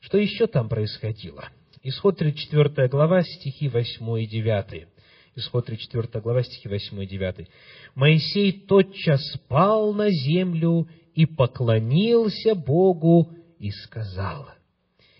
Что 0.00 0.18
еще 0.18 0.46
там 0.46 0.68
происходило? 0.68 1.48
Исход 1.82 2.18
34 2.18 2.88
глава, 2.88 3.22
стихи 3.22 3.68
8 3.68 4.20
и 4.20 4.26
9. 4.26 4.86
Исход 5.36 5.66
34 5.66 6.22
глава, 6.22 6.42
стихи 6.42 6.68
8 6.68 7.02
и 7.02 7.06
9. 7.06 7.48
«Моисей 7.94 8.52
тотчас 8.52 9.20
пал 9.48 9.94
на 9.94 10.10
землю 10.10 10.88
и 11.14 11.24
поклонился 11.24 12.54
Богу 12.54 13.32
и 13.58 13.70
сказал, 13.70 14.50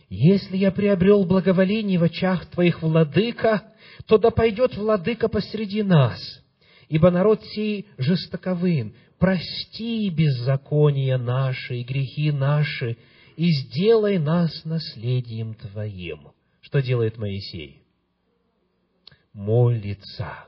«Если 0.08 0.56
я 0.56 0.70
приобрел 0.70 1.24
благоволение 1.24 1.98
в 1.98 2.02
очах 2.02 2.46
Твоих, 2.46 2.82
владыка, 2.82 3.72
то 4.06 4.18
да 4.18 4.30
пойдет 4.30 4.76
владыка 4.76 5.28
посреди 5.28 5.82
нас, 5.82 6.20
ибо 6.88 7.10
народ 7.10 7.42
сей 7.44 7.88
жестоковын, 7.96 8.94
прости 9.20 10.08
беззакония 10.10 11.18
наши 11.18 11.76
и 11.76 11.84
грехи 11.84 12.32
наши, 12.32 12.96
и 13.36 13.52
сделай 13.52 14.18
нас 14.18 14.64
наследием 14.64 15.54
Твоим. 15.54 16.32
Что 16.62 16.82
делает 16.82 17.18
Моисей? 17.18 17.82
Молится. 19.32 20.46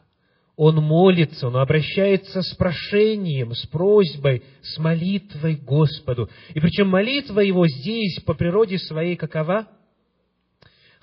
Он 0.57 0.77
молится, 0.77 1.47
он 1.49 1.57
обращается 1.57 2.43
с 2.43 2.55
прошением, 2.55 3.55
с 3.55 3.67
просьбой, 3.67 4.43
с 4.63 4.79
молитвой 4.79 5.57
Господу. 5.57 6.29
И 6.55 6.61
причем 6.61 6.89
молитва 6.89 7.41
его 7.41 7.67
здесь 7.67 8.21
по 8.25 8.35
природе 8.35 8.79
своей 8.79 9.17
какова? 9.17 9.69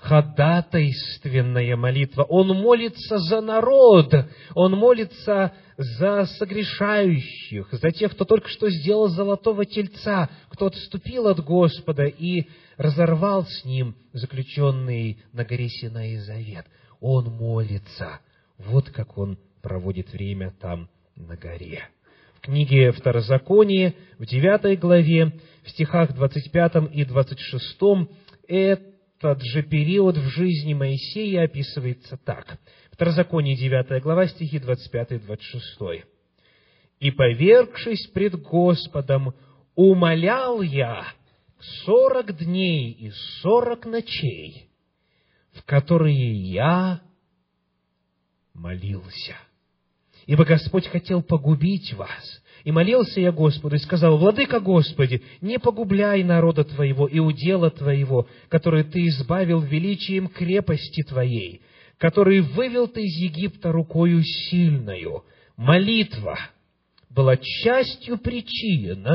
Ходатайственная 0.00 1.76
молитва. 1.76 2.22
Он 2.22 2.48
молится 2.48 3.18
за 3.18 3.40
народ, 3.40 4.12
он 4.54 4.72
молится 4.72 5.52
за 5.76 6.24
согрешающих, 6.38 7.68
за 7.72 7.90
тех, 7.90 8.12
кто 8.12 8.24
только 8.24 8.48
что 8.48 8.70
сделал 8.70 9.08
золотого 9.08 9.66
тельца, 9.66 10.30
кто 10.48 10.66
отступил 10.66 11.28
от 11.28 11.40
Господа 11.40 12.04
и 12.04 12.46
разорвал 12.76 13.44
с 13.44 13.64
ним 13.64 13.94
заключенный 14.12 15.22
на 15.32 15.44
горе 15.44 15.68
Синай 15.68 16.16
завет. 16.16 16.66
Он 17.00 17.26
молится. 17.26 18.20
Вот 18.58 18.90
как 18.90 19.18
он 19.18 19.38
проводит 19.62 20.12
время 20.12 20.54
там 20.60 20.88
на 21.14 21.36
горе. 21.36 21.82
В 22.36 22.40
книге 22.40 22.90
Второзаконие, 22.92 23.94
в 24.18 24.24
девятой 24.24 24.76
главе, 24.76 25.32
в 25.62 25.70
стихах 25.70 26.14
25 26.14 26.90
и 26.94 27.04
26, 27.04 27.78
это 28.48 28.89
этот 29.20 29.42
же 29.44 29.62
период 29.62 30.16
в 30.16 30.28
жизни 30.30 30.74
Моисея 30.74 31.44
описывается 31.44 32.16
так. 32.16 32.58
Второзаконие 32.92 33.56
9 33.56 34.02
глава, 34.02 34.26
стихи 34.26 34.58
25 34.58 35.12
и 35.12 35.18
26. 35.18 36.06
«И, 37.00 37.10
повергшись 37.10 38.06
пред 38.08 38.40
Господом, 38.40 39.34
умолял 39.74 40.62
я 40.62 41.06
сорок 41.84 42.36
дней 42.36 42.92
и 42.92 43.10
сорок 43.40 43.86
ночей, 43.86 44.70
в 45.52 45.64
которые 45.64 46.32
я 46.32 47.00
молился. 48.54 49.36
Ибо 50.26 50.44
Господь 50.44 50.86
хотел 50.86 51.22
погубить 51.22 51.92
вас, 51.94 52.42
и 52.64 52.72
молился 52.72 53.20
я 53.20 53.32
Господу, 53.32 53.76
и 53.76 53.78
сказал, 53.78 54.18
«Владыка 54.18 54.60
Господи, 54.60 55.22
не 55.40 55.58
погубляй 55.58 56.22
народа 56.22 56.64
Твоего 56.64 57.06
и 57.06 57.18
удела 57.18 57.70
Твоего, 57.70 58.28
который 58.48 58.84
Ты 58.84 59.06
избавил 59.06 59.60
величием 59.60 60.28
крепости 60.28 61.02
Твоей, 61.02 61.62
который 61.98 62.40
вывел 62.40 62.86
Ты 62.86 63.04
из 63.04 63.16
Египта 63.16 63.72
рукою 63.72 64.22
сильною». 64.22 65.24
Молитва 65.56 66.38
была 67.10 67.36
частью 67.36 68.18
причин, 68.18 69.06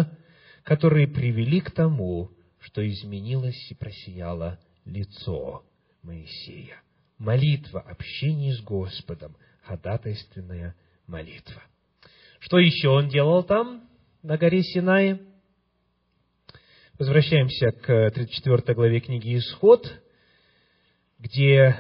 которые 0.64 1.08
привели 1.08 1.60
к 1.60 1.72
тому, 1.72 2.30
что 2.60 2.88
изменилось 2.88 3.72
и 3.72 3.76
просияло 3.76 4.60
лицо 4.86 5.64
Моисея. 6.04 6.82
Молитва, 7.18 7.80
общение 7.80 8.54
с 8.54 8.62
Господом, 8.62 9.36
ходатайственная 9.64 10.76
молитва– 11.08 11.62
что 12.46 12.60
еще 12.60 12.90
он 12.90 13.10
делал 13.10 13.42
там, 13.42 13.90
на 14.22 14.38
горе 14.38 14.62
Синае? 14.62 15.20
Возвращаемся 17.00 17.72
к 17.72 18.12
34 18.12 18.76
главе 18.76 19.00
книги 19.00 19.36
«Исход», 19.36 19.92
где 21.18 21.76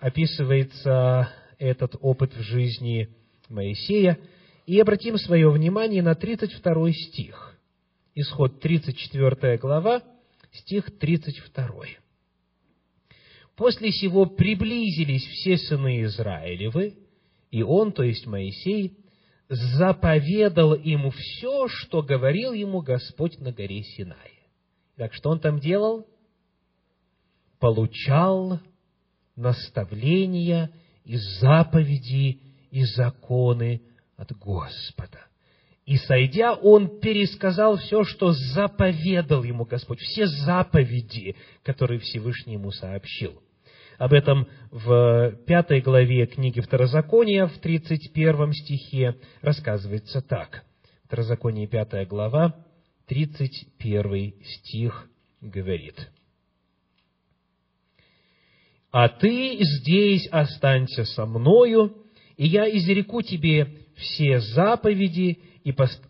описывается 0.00 1.30
этот 1.58 1.96
опыт 2.00 2.34
в 2.34 2.40
жизни 2.40 3.10
Моисея, 3.50 4.18
и 4.64 4.80
обратим 4.80 5.18
свое 5.18 5.50
внимание 5.50 6.02
на 6.02 6.14
32 6.14 6.92
стих. 6.92 7.54
Исход 8.14 8.58
34 8.60 9.58
глава, 9.58 10.02
стих 10.50 10.98
32. 10.98 11.88
«После 13.54 13.92
сего 13.92 14.24
приблизились 14.24 15.26
все 15.26 15.58
сыны 15.58 16.04
Израилевы, 16.04 17.05
и 17.50 17.62
он, 17.62 17.92
то 17.92 18.02
есть 18.02 18.26
Моисей, 18.26 18.96
заповедал 19.48 20.74
ему 20.74 21.10
все, 21.10 21.68
что 21.68 22.02
говорил 22.02 22.52
ему 22.52 22.80
Господь 22.80 23.38
на 23.38 23.52
горе 23.52 23.82
Синай. 23.82 24.32
Так 24.96 25.14
что 25.14 25.30
он 25.30 25.40
там 25.40 25.58
делал? 25.58 26.06
Получал 27.60 28.60
наставления 29.36 30.70
и 31.04 31.16
заповеди 31.16 32.40
и 32.70 32.84
законы 32.84 33.82
от 34.16 34.32
Господа. 34.32 35.20
И 35.84 35.98
сойдя, 35.98 36.54
он 36.54 36.98
пересказал 36.98 37.76
все, 37.76 38.02
что 38.02 38.32
заповедал 38.32 39.44
ему 39.44 39.64
Господь, 39.64 40.00
все 40.00 40.26
заповеди, 40.26 41.36
которые 41.62 42.00
Всевышний 42.00 42.54
ему 42.54 42.72
сообщил. 42.72 43.40
Об 43.98 44.12
этом 44.12 44.46
в 44.70 45.32
пятой 45.46 45.80
главе 45.80 46.26
книги 46.26 46.60
Второзакония, 46.60 47.46
в 47.46 47.58
31 47.58 48.52
стихе, 48.52 49.16
рассказывается 49.40 50.20
так. 50.20 50.64
Второзаконие, 51.04 51.66
пятая 51.66 52.04
глава, 52.04 52.54
31 53.06 54.34
стих 54.44 55.08
говорит. 55.40 56.10
«А 58.90 59.08
ты 59.08 59.58
здесь 59.60 60.26
останься 60.28 61.04
со 61.04 61.24
мною, 61.26 61.96
и 62.36 62.46
я 62.46 62.68
изреку 62.68 63.22
тебе 63.22 63.78
все 63.96 64.40
заповеди 64.40 65.40
и, 65.64 65.72
пост 65.72 66.02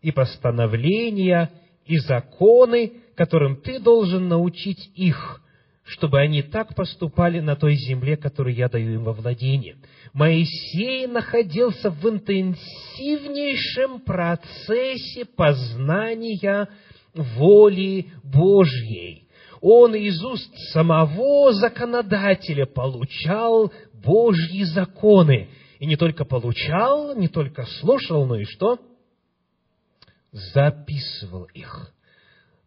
и 0.00 0.12
постановления, 0.12 1.50
и 1.84 1.98
законы, 1.98 3.02
которым 3.16 3.56
ты 3.60 3.78
должен 3.78 4.28
научить 4.28 4.90
их, 4.94 5.42
чтобы 5.84 6.18
они 6.18 6.42
так 6.42 6.74
поступали 6.74 7.40
на 7.40 7.56
той 7.56 7.76
земле, 7.76 8.16
которую 8.16 8.54
я 8.54 8.68
даю 8.68 8.94
им 8.94 9.04
во 9.04 9.12
владение. 9.12 9.76
Моисей 10.14 11.06
находился 11.06 11.90
в 11.90 12.08
интенсивнейшем 12.08 14.00
процессе 14.00 15.26
познания 15.26 16.68
воли 17.14 18.06
Божьей. 18.22 19.28
Он 19.60 19.94
из 19.94 20.22
уст 20.24 20.50
самого 20.72 21.52
законодателя 21.52 22.66
получал 22.66 23.70
Божьи 23.92 24.62
законы. 24.64 25.48
И 25.78 25.86
не 25.86 25.96
только 25.96 26.24
получал, 26.24 27.14
не 27.14 27.28
только 27.28 27.66
слушал, 27.80 28.26
но 28.26 28.36
и 28.36 28.44
что? 28.44 28.78
Записывал 30.32 31.44
их. 31.54 31.92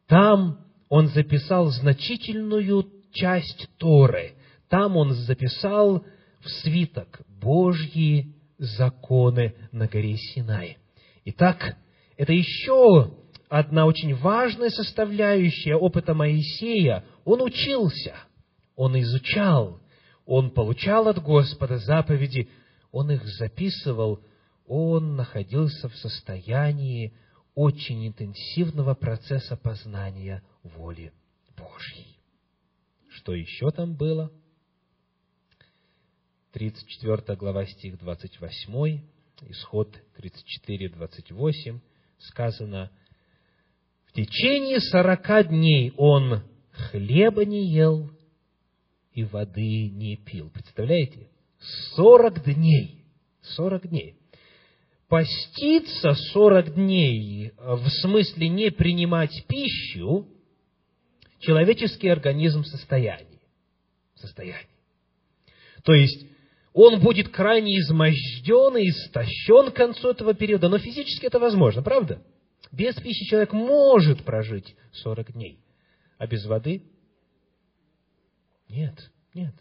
Там 0.07 0.59
он 0.89 1.07
записал 1.07 1.67
значительную 1.67 2.83
часть 3.17 3.69
Торы. 3.77 4.33
Там 4.69 4.95
он 4.97 5.13
записал 5.13 6.05
в 6.41 6.49
свиток 6.61 7.21
Божьи 7.41 8.35
законы 8.57 9.55
на 9.71 9.87
горе 9.87 10.17
Синай. 10.17 10.77
Итак, 11.25 11.77
это 12.15 12.33
еще 12.33 13.11
одна 13.49 13.85
очень 13.85 14.15
важная 14.15 14.69
составляющая 14.69 15.75
опыта 15.75 16.13
Моисея. 16.13 17.03
Он 17.25 17.41
учился, 17.41 18.15
он 18.75 18.99
изучал, 18.99 19.79
он 20.25 20.51
получал 20.51 21.07
от 21.07 21.21
Господа 21.21 21.77
заповеди, 21.77 22.49
он 22.91 23.11
их 23.11 23.25
записывал, 23.25 24.21
он 24.67 25.15
находился 25.15 25.87
в 25.87 25.95
состоянии 25.95 27.13
очень 27.55 28.07
интенсивного 28.07 28.93
процесса 28.93 29.55
познания 29.55 30.43
воли 30.63 31.11
Божьей. 31.55 32.16
Что 33.17 33.33
еще 33.33 33.71
там 33.71 33.95
было? 33.95 34.31
34 36.53 37.35
глава, 37.35 37.65
стих 37.65 37.97
28, 37.99 39.01
исход 39.49 39.95
34, 40.15 40.89
28, 40.89 41.79
сказано, 42.19 42.91
«В 44.05 44.13
течение 44.13 44.79
сорока 44.79 45.43
дней 45.43 45.93
он 45.97 46.43
хлеба 46.71 47.43
не 47.43 47.71
ел 47.71 48.09
и 49.13 49.23
воды 49.23 49.89
не 49.89 50.17
пил». 50.17 50.51
Представляете? 50.51 51.29
Сорок 51.95 52.43
дней. 52.43 53.03
Сорок 53.41 53.87
дней. 53.89 54.15
Поститься 55.07 56.13
сорок 56.33 56.75
дней, 56.75 57.51
в 57.57 57.89
смысле 58.01 58.49
не 58.49 58.69
принимать 58.69 59.45
пищу, 59.47 60.27
человеческий 61.39 62.09
организм 62.09 62.63
в 62.63 62.67
состоянии. 62.67 63.41
В 64.15 64.19
состоянии. 64.19 64.67
То 65.83 65.93
есть, 65.93 66.25
он 66.73 66.99
будет 66.99 67.29
крайне 67.29 67.79
изможден 67.79 68.77
и 68.77 68.89
истощен 68.89 69.71
к 69.71 69.75
концу 69.75 70.11
этого 70.11 70.33
периода, 70.33 70.69
но 70.69 70.77
физически 70.77 71.25
это 71.25 71.39
возможно, 71.39 71.81
правда? 71.81 72.23
Без 72.71 72.95
пищи 72.95 73.25
человек 73.25 73.53
может 73.53 74.23
прожить 74.23 74.75
40 74.91 75.33
дней, 75.33 75.59
а 76.17 76.27
без 76.27 76.45
воды? 76.45 76.83
Нет, 78.69 79.11
нет. 79.33 79.55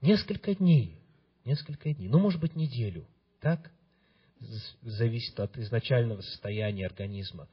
Несколько 0.00 0.54
дней, 0.54 0.98
несколько 1.44 1.94
дней, 1.94 2.08
ну, 2.08 2.18
может 2.18 2.40
быть, 2.40 2.56
неделю, 2.56 3.06
так? 3.40 3.70
Зависит 4.82 5.38
от 5.40 5.56
изначального 5.56 6.20
состояния 6.20 6.86
организма. 6.86 7.48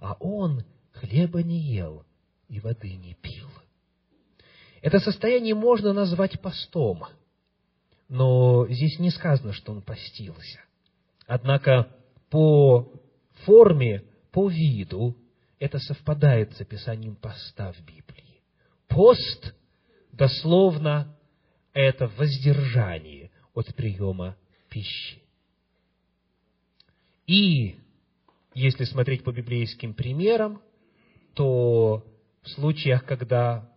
А 0.00 0.14
он 0.14 0.64
хлеба 0.92 1.42
не 1.42 1.60
ел 1.60 2.04
и 2.48 2.60
воды 2.60 2.94
не 2.94 3.14
пил. 3.14 3.48
Это 4.82 5.00
состояние 5.00 5.54
можно 5.54 5.92
назвать 5.92 6.40
постом, 6.40 7.04
но 8.08 8.66
здесь 8.68 8.98
не 8.98 9.10
сказано, 9.10 9.52
что 9.52 9.72
он 9.72 9.82
постился. 9.82 10.60
Однако 11.26 11.90
по 12.30 12.92
форме, 13.44 14.04
по 14.30 14.48
виду 14.48 15.16
это 15.58 15.78
совпадает 15.78 16.54
с 16.56 16.60
описанием 16.60 17.16
поста 17.16 17.72
в 17.72 17.80
Библии. 17.80 18.42
Пост 18.88 19.54
дословно 20.12 21.16
это 21.72 22.06
воздержание 22.08 23.30
от 23.54 23.74
приема 23.74 24.36
пищи. 24.68 25.22
И 27.26 27.76
если 28.54 28.84
смотреть 28.84 29.24
по 29.24 29.32
библейским 29.32 29.94
примерам, 29.94 30.62
то 31.34 32.06
в 32.46 32.50
случаях, 32.50 33.04
когда 33.04 33.68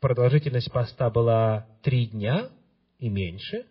продолжительность 0.00 0.70
поста 0.70 1.10
была 1.10 1.66
три 1.82 2.06
дня 2.06 2.48
и 2.98 3.08
меньше, 3.08 3.66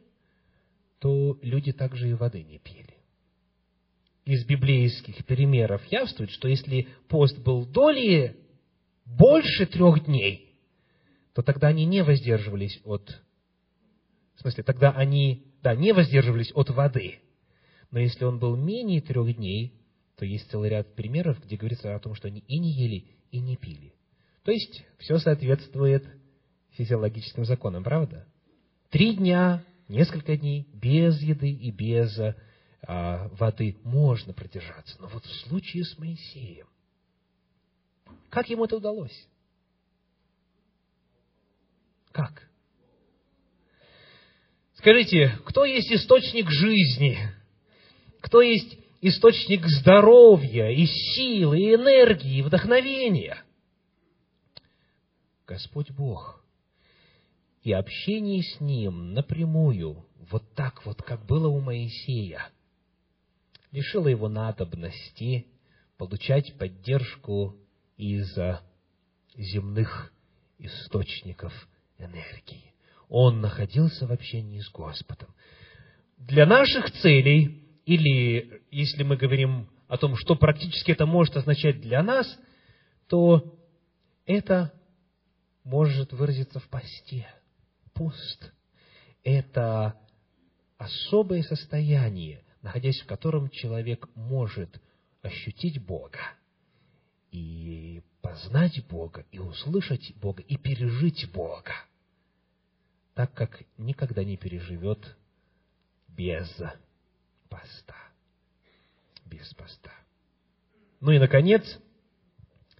то 0.99 1.37
люди 1.41 1.71
также 1.71 2.09
и 2.09 2.13
воды 2.13 2.43
не 2.43 2.59
пили. 2.59 2.97
Из 4.25 4.45
библейских 4.45 5.25
примеров 5.25 5.85
явствует, 5.85 6.29
что 6.31 6.47
если 6.47 6.87
пост 7.07 7.37
был 7.39 7.65
долее 7.65 8.35
больше 9.05 9.65
трех 9.65 10.05
дней, 10.05 10.55
то 11.33 11.41
тогда 11.41 11.67
они 11.67 11.85
не 11.85 12.03
воздерживались 12.03 12.79
от... 12.83 13.21
В 14.35 14.41
смысле, 14.41 14.63
тогда 14.63 14.91
они, 14.91 15.53
да, 15.61 15.75
не 15.75 15.93
воздерживались 15.93 16.51
от 16.53 16.69
воды. 16.69 17.19
Но 17.91 17.99
если 17.99 18.25
он 18.25 18.39
был 18.39 18.55
менее 18.55 19.01
трех 19.01 19.35
дней, 19.35 19.73
то 20.17 20.25
есть 20.25 20.49
целый 20.49 20.69
ряд 20.69 20.95
примеров, 20.95 21.41
где 21.43 21.55
говорится 21.55 21.95
о 21.95 21.99
том, 21.99 22.15
что 22.15 22.27
они 22.27 22.39
и 22.39 22.59
не 22.59 22.71
ели, 22.71 23.05
и 23.31 23.39
не 23.39 23.55
пили. 23.55 23.93
То 24.43 24.51
есть, 24.51 24.83
все 24.99 25.17
соответствует 25.19 26.05
физиологическим 26.71 27.45
законам, 27.45 27.83
правда? 27.83 28.27
Три 28.89 29.15
дня, 29.15 29.63
несколько 29.87 30.35
дней 30.37 30.67
без 30.73 31.21
еды 31.21 31.49
и 31.49 31.71
без 31.71 32.17
а, 32.85 33.29
воды 33.29 33.77
можно 33.83 34.33
продержаться. 34.33 34.97
Но 34.99 35.07
вот 35.07 35.25
в 35.25 35.33
случае 35.47 35.85
с 35.85 35.97
Моисеем, 35.97 36.67
как 38.29 38.49
ему 38.49 38.65
это 38.65 38.77
удалось? 38.77 39.27
Как? 42.11 42.47
Скажите, 44.75 45.39
кто 45.45 45.63
есть 45.63 45.91
источник 45.91 46.49
жизни? 46.49 47.17
Кто 48.19 48.41
есть 48.41 48.77
источник 49.01 49.65
здоровья, 49.67 50.69
и 50.69 50.85
силы, 50.85 51.59
и 51.59 51.75
энергии, 51.75 52.39
и 52.39 52.41
вдохновения. 52.41 53.41
Господь 55.47 55.91
Бог. 55.91 56.43
И 57.61 57.71
общение 57.71 58.43
с 58.43 58.59
Ним 58.59 59.13
напрямую, 59.13 60.05
вот 60.31 60.53
так 60.53 60.85
вот, 60.85 61.01
как 61.01 61.25
было 61.25 61.47
у 61.47 61.59
Моисея, 61.59 62.49
лишило 63.71 64.07
его 64.07 64.27
надобности 64.27 65.47
получать 65.97 66.57
поддержку 66.57 67.55
из 67.97 68.37
земных 69.35 70.11
источников 70.59 71.53
энергии. 71.97 72.73
Он 73.09 73.41
находился 73.41 74.07
в 74.07 74.11
общении 74.11 74.59
с 74.59 74.69
Господом. 74.69 75.33
Для 76.17 76.45
наших 76.45 76.91
целей 77.01 77.63
или 77.85 78.61
если 78.71 79.03
мы 79.03 79.17
говорим 79.17 79.69
о 79.87 79.97
том, 79.97 80.15
что 80.15 80.35
практически 80.35 80.91
это 80.91 81.05
может 81.05 81.35
означать 81.37 81.81
для 81.81 82.01
нас, 82.01 82.27
то 83.07 83.57
это 84.25 84.73
может 85.63 86.13
выразиться 86.13 86.59
в 86.59 86.67
посте. 86.69 87.27
Пост– 87.93 88.51
это 89.23 89.99
особое 90.77 91.43
состояние, 91.43 92.43
находясь 92.61 92.99
в 93.01 93.05
котором 93.05 93.49
человек 93.49 94.07
может 94.15 94.81
ощутить 95.21 95.83
Бога 95.83 96.19
и 97.31 98.01
познать 98.21 98.85
Бога, 98.87 99.25
и 99.31 99.39
услышать 99.39 100.13
Бога, 100.15 100.41
и 100.43 100.57
пережить 100.57 101.31
Бога, 101.31 101.73
так 103.13 103.33
как 103.33 103.63
никогда 103.77 104.23
не 104.23 104.37
переживет 104.37 105.17
без 106.07 106.49
поста. 107.49 107.95
Без 109.25 109.53
поста. 109.53 109.91
Ну 110.99 111.11
и, 111.11 111.19
наконец, 111.19 111.63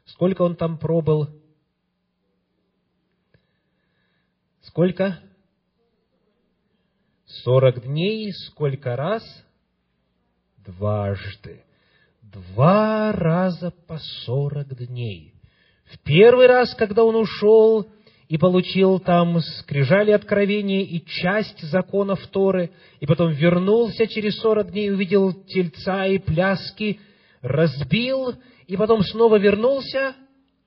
сколько 0.06 0.43
он 0.43 0.56
там 0.56 0.78
пробыл? 0.78 1.42
Сколько? 4.63 5.19
Сорок 7.26 7.84
дней, 7.84 8.32
сколько 8.32 8.95
раз? 8.95 9.23
Дважды. 10.65 11.63
Два 12.21 13.12
раза 13.12 13.71
по 13.88 13.97
сорок 14.26 14.76
дней. 14.76 15.34
В 15.86 15.99
первый 15.99 16.47
раз, 16.47 16.73
когда 16.76 17.04
он 17.04 17.15
ушел 17.15 17.88
и 18.30 18.38
получил 18.38 18.99
там 18.99 19.41
скрижали 19.41 20.12
откровения 20.12 20.82
и 20.82 21.06
часть 21.06 21.62
законов 21.63 22.26
Торы, 22.28 22.71
и 23.02 23.06
потом 23.06 23.32
вернулся 23.32 24.08
через 24.08 24.39
сорок 24.39 24.71
дней, 24.71 24.91
увидел 24.91 25.34
тельца 25.34 26.06
и 26.06 26.17
пляски, 26.19 26.99
разбил, 27.41 28.34
и 28.65 28.78
потом 28.78 29.04
снова 29.04 29.38
вернулся, 29.38 30.15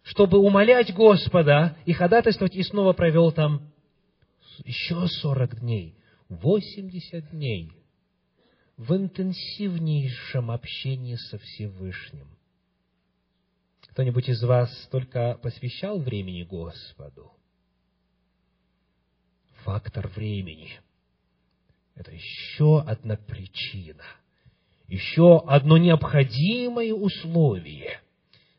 чтобы 0.03 0.39
умолять 0.39 0.95
Господа 0.95 1.77
и 1.87 1.93
ходатайствовать, 1.95 2.55
и 2.55 2.63
снова 2.63 2.93
провел 2.93 3.33
там 3.33 3.73
еще 4.65 5.07
сорок 5.21 5.61
дней, 5.61 5.97
восемьдесят 6.29 7.31
дней 7.31 7.73
в 8.77 8.95
интенсивнейшем 8.95 10.51
общении 10.51 11.17
со 11.17 11.39
Всевышним. 11.39 12.29
Кто-нибудь 13.89 14.29
из 14.29 14.43
вас 14.43 14.71
только 14.91 15.39
посвящал 15.43 15.99
времени 15.99 16.43
Господу? 16.43 17.33
фактор 19.67 20.07
времени. 20.07 20.81
Это 21.97 22.13
еще 22.13 22.81
одна 22.81 23.17
причина, 23.17 24.05
еще 24.87 25.43
одно 25.47 25.77
необходимое 25.77 26.95
условие 26.95 28.01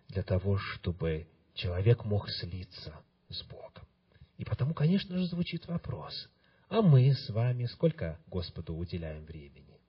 для 0.10 0.24
того, 0.24 0.58
чтобы 0.58 1.28
человек 1.54 2.04
мог 2.04 2.30
слиться 2.30 2.94
с 3.30 3.42
Богом. 3.44 3.88
И 4.38 4.45
потому, 4.45 4.73
конечно 4.73 5.17
же, 5.17 5.26
звучит 5.26 5.67
вопрос, 5.67 6.30
а 6.69 6.82
мы 6.82 7.13
с 7.13 7.30
вами 7.30 7.65
сколько 7.65 8.19
Господу 8.28 8.76
уделяем 8.76 9.26
времени? 9.26 9.80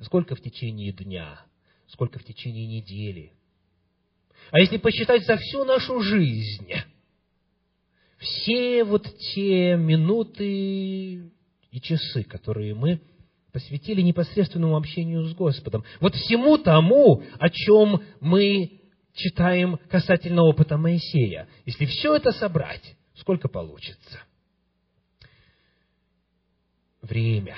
Сколько 0.00 0.34
в 0.34 0.40
течение 0.40 0.92
дня? 0.92 1.40
Сколько 1.88 2.18
в 2.18 2.24
течение 2.24 2.66
недели? 2.66 3.32
А 4.50 4.60
если 4.60 4.76
посчитать 4.76 5.24
за 5.26 5.36
всю 5.36 5.64
нашу 5.64 6.00
жизнь– 6.00 6.72
все 8.18 8.84
вот 8.84 9.06
те 9.34 9.76
минуты 9.76 11.30
и 11.70 11.80
часы, 11.80 12.22
которые 12.24 12.74
мы 12.74 13.00
посвятили 13.52 14.02
непосредственному 14.02 14.76
общению 14.76 15.24
с 15.24 15.34
Господом. 15.34 15.84
Вот 16.00 16.14
всему 16.14 16.58
тому, 16.58 17.22
о 17.38 17.48
чем 17.50 18.02
мы 18.20 18.80
читаем 19.16 19.78
касательно 19.88 20.42
опыта 20.42 20.76
Моисея. 20.76 21.48
Если 21.64 21.86
все 21.86 22.14
это 22.14 22.30
собрать, 22.32 22.96
сколько 23.14 23.48
получится? 23.48 24.20
Время, 27.02 27.56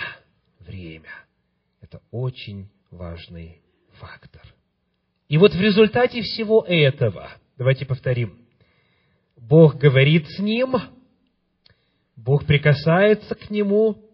время– 0.60 1.10
это 1.80 2.00
очень 2.10 2.70
важный 2.90 3.60
фактор. 3.94 4.42
И 5.28 5.36
вот 5.36 5.52
в 5.52 5.60
результате 5.60 6.22
всего 6.22 6.64
этого, 6.66 7.30
давайте 7.56 7.84
повторим, 7.84 8.38
Бог 9.36 9.76
говорит 9.76 10.26
с 10.28 10.38
ним, 10.38 10.76
Бог 12.16 12.46
прикасается 12.46 13.34
к 13.34 13.50
нему, 13.50 14.07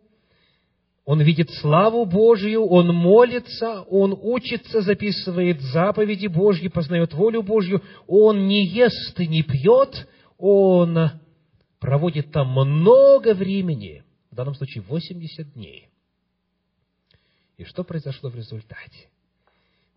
он 1.05 1.21
видит 1.21 1.51
славу 1.51 2.07
Божью, 2.07 2.65
он 2.65 2.95
молится, 2.95 3.83
он 3.83 4.19
учится, 4.19 4.81
записывает 4.81 5.61
заповеди 5.61 6.29
Божьи, 6.29 6.69
познает 6.69 7.13
волю 7.13 7.43
Божью, 7.43 7.83
он 8.07 8.49
не 8.49 8.67
ест 8.67 9.19
и 9.21 9.27
не 9.27 9.43
пьет, 9.43 10.09
он 10.39 11.11
проводит 11.79 12.33
там 12.33 12.49
много 12.49 13.35
времени, 13.35 14.03
в 14.31 14.35
данном 14.35 14.55
случае 14.55 14.83
80 14.85 15.53
дней. 15.53 15.89
И 17.59 17.65
что 17.65 17.85
произошло 17.85 18.31
в 18.31 18.35
результате? 18.35 19.11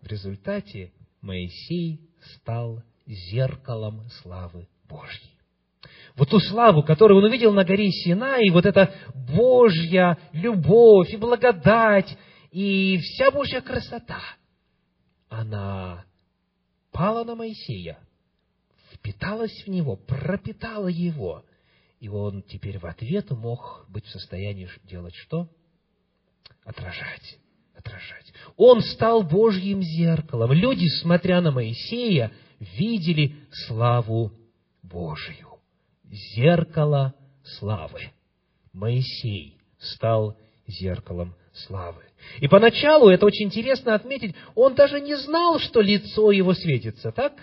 В 0.02 0.08
результате 0.08 0.92
Моисей 1.22 2.02
стал 2.36 2.84
зеркалом 3.06 4.04
славы 4.22 4.68
Божьей. 4.90 5.37
Вот 6.18 6.30
ту 6.30 6.40
славу, 6.40 6.84
которую 6.84 7.20
он 7.20 7.26
увидел 7.26 7.54
на 7.54 7.64
горе 7.64 7.92
Синай, 7.92 8.50
вот 8.50 8.66
эта 8.66 8.94
Божья 9.14 10.18
любовь 10.34 11.14
и 11.14 11.18
благодать, 11.18 12.18
и 12.52 12.98
вся 12.98 13.32
Божья 13.32 13.62
красота, 13.62 14.22
она 15.30 16.06
пала 16.92 17.24
на 17.24 17.36
Моисея 17.36 18.00
впиталась 18.94 19.64
в 19.64 19.68
него, 19.70 19.96
пропитала 19.96 20.88
его. 20.88 21.46
И 22.00 22.10
он 22.10 22.44
теперь 22.44 22.78
в 22.78 22.86
ответ 22.86 23.32
мог 23.32 23.86
быть 23.90 24.06
в 24.06 24.12
состоянии 24.12 24.70
делать 24.84 25.16
что? 25.16 25.50
Отражать. 26.64 27.40
Отражать. 27.76 28.34
Он 28.56 28.82
стал 28.82 29.24
Божьим 29.24 29.82
зеркалом. 29.82 30.52
Люди, 30.52 30.88
смотря 31.02 31.42
на 31.42 31.52
Моисея, 31.52 32.32
видели 32.60 33.36
славу 33.52 34.32
Божию. 34.84 35.57
Зеркало 36.10 37.14
славы. 37.44 38.12
Моисей 38.74 39.58
стал 39.80 40.38
зеркалом 40.68 41.36
славы. 41.54 42.04
И 42.40 42.48
поначалу, 42.48 43.10
это 43.10 43.26
очень 43.26 43.46
интересно 43.46 43.96
отметить, 43.96 44.36
он 44.56 44.76
даже 44.76 45.00
не 45.00 45.16
знал, 45.16 45.60
что 45.60 45.82
лицо 45.82 46.32
его 46.32 46.54
светится, 46.54 47.12
так? 47.12 47.34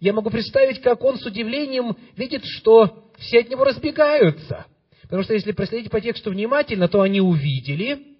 Я 0.00 0.12
могу 0.12 0.30
представить, 0.30 0.80
как 0.80 1.02
он 1.02 1.18
с 1.18 1.24
удивлением 1.24 1.96
видит, 2.16 2.44
что 2.44 3.10
все 3.18 3.40
от 3.40 3.48
него 3.48 3.64
разбегаются. 3.64 4.66
Потому 5.02 5.22
что 5.22 5.34
если 5.34 5.52
проследить 5.52 5.90
по 5.90 6.00
тексту 6.00 6.30
внимательно, 6.30 6.88
то 6.88 7.00
они 7.00 7.20
увидели, 7.20 8.16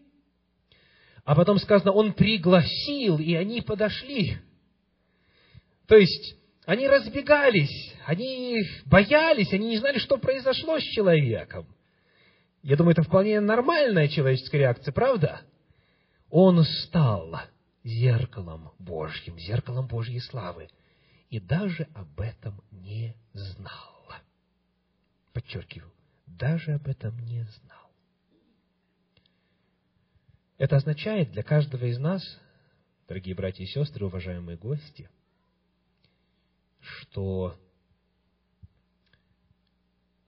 а 1.25 1.35
потом 1.35 1.59
сказано, 1.59 1.92
он 1.92 2.12
пригласил, 2.12 3.18
и 3.18 3.35
они 3.35 3.61
подошли. 3.61 4.38
То 5.88 5.96
есть, 5.96 6.37
они 6.67 6.89
разбегались, 6.89 7.95
они 8.07 8.61
боялись, 8.87 9.53
они 9.53 9.69
не 9.69 9.79
знали, 9.79 9.99
что 9.99 10.19
произошло 10.19 10.79
с 10.81 10.83
человеком. 10.83 11.67
Я 12.63 12.77
думаю, 12.77 12.93
это 12.93 13.05
вполне 13.05 13.39
нормальная 13.39 14.09
человеческая 14.09 14.59
реакция, 14.59 14.93
правда? 14.93 15.43
Он 16.29 16.65
стал 16.65 17.41
зеркалом 17.85 18.73
Божьим, 18.81 19.39
зеркалом 19.39 19.87
Божьей 19.87 20.19
славы, 20.19 20.69
и 21.31 21.39
даже 21.39 21.87
об 21.95 22.21
этом 22.21 22.61
не 22.73 23.15
знал. 23.33 24.13
Подчеркиваю, 25.33 25.93
даже 26.27 26.73
об 26.73 26.89
этом 26.89 27.17
не 27.21 27.45
знал. 27.45 27.91
Это 30.59 30.77
означает 30.77 31.31
для 31.31 31.45
каждого 31.45 31.85
из 31.85 31.99
нас, 31.99 32.25
дорогие 33.07 33.37
братья 33.37 33.63
и 33.63 33.69
сестры, 33.69 34.07
уважаемые 34.07 34.57
гости, 34.57 35.09
что 36.87 37.57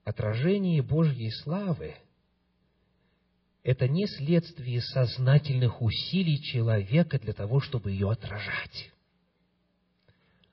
отражение 0.04 0.82
Божьей 0.82 1.30
славы– 1.30 1.94
это 3.62 3.88
не 3.88 4.06
следствие 4.06 4.80
сознательных 4.80 5.82
усилий 5.82 6.40
человека 6.40 7.18
для 7.18 7.32
того, 7.32 7.60
чтобы 7.60 7.90
ее 7.90 8.10
отражать, 8.10 8.90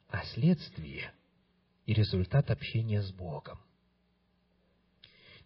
а 0.09 0.23
следствие 0.33 1.13
и 1.85 1.93
результат 1.93 2.51
общения 2.51 3.01
с 3.01 3.11
Богом. 3.11 3.59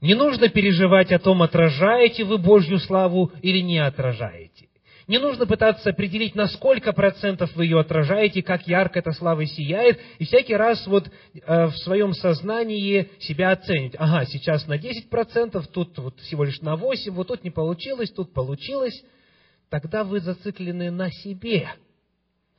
Не 0.01 0.15
нужно 0.15 0.47
переживать 0.47 1.11
о 1.11 1.19
том, 1.19 1.43
отражаете 1.43 2.23
вы 2.23 2.37
Божью 2.37 2.79
славу 2.79 3.31
или 3.41 3.59
не 3.59 3.79
отражаете. 3.79 4.68
Не 5.09 5.17
нужно 5.17 5.47
пытаться 5.47 5.89
определить, 5.89 6.35
на 6.35 6.45
сколько 6.45 6.93
процентов 6.93 7.55
вы 7.55 7.65
ее 7.65 7.79
отражаете, 7.79 8.43
как 8.43 8.67
ярко 8.67 8.99
эта 8.99 9.11
слава 9.11 9.43
сияет, 9.47 9.99
и 10.19 10.25
всякий 10.25 10.55
раз 10.55 10.85
вот 10.85 11.09
э, 11.33 11.65
в 11.65 11.75
своем 11.79 12.13
сознании 12.13 13.09
себя 13.19 13.49
оценить. 13.49 13.95
Ага, 13.97 14.25
сейчас 14.25 14.67
на 14.67 14.77
10 14.77 15.09
процентов, 15.09 15.67
тут 15.69 15.97
вот 15.97 16.19
всего 16.19 16.43
лишь 16.43 16.61
на 16.61 16.75
8, 16.75 17.11
вот 17.11 17.29
тут 17.29 17.43
не 17.43 17.49
получилось, 17.49 18.11
тут 18.11 18.33
получилось. 18.33 19.03
Тогда 19.71 20.03
вы 20.03 20.19
зациклены 20.19 20.91
на 20.91 21.09
себе. 21.09 21.69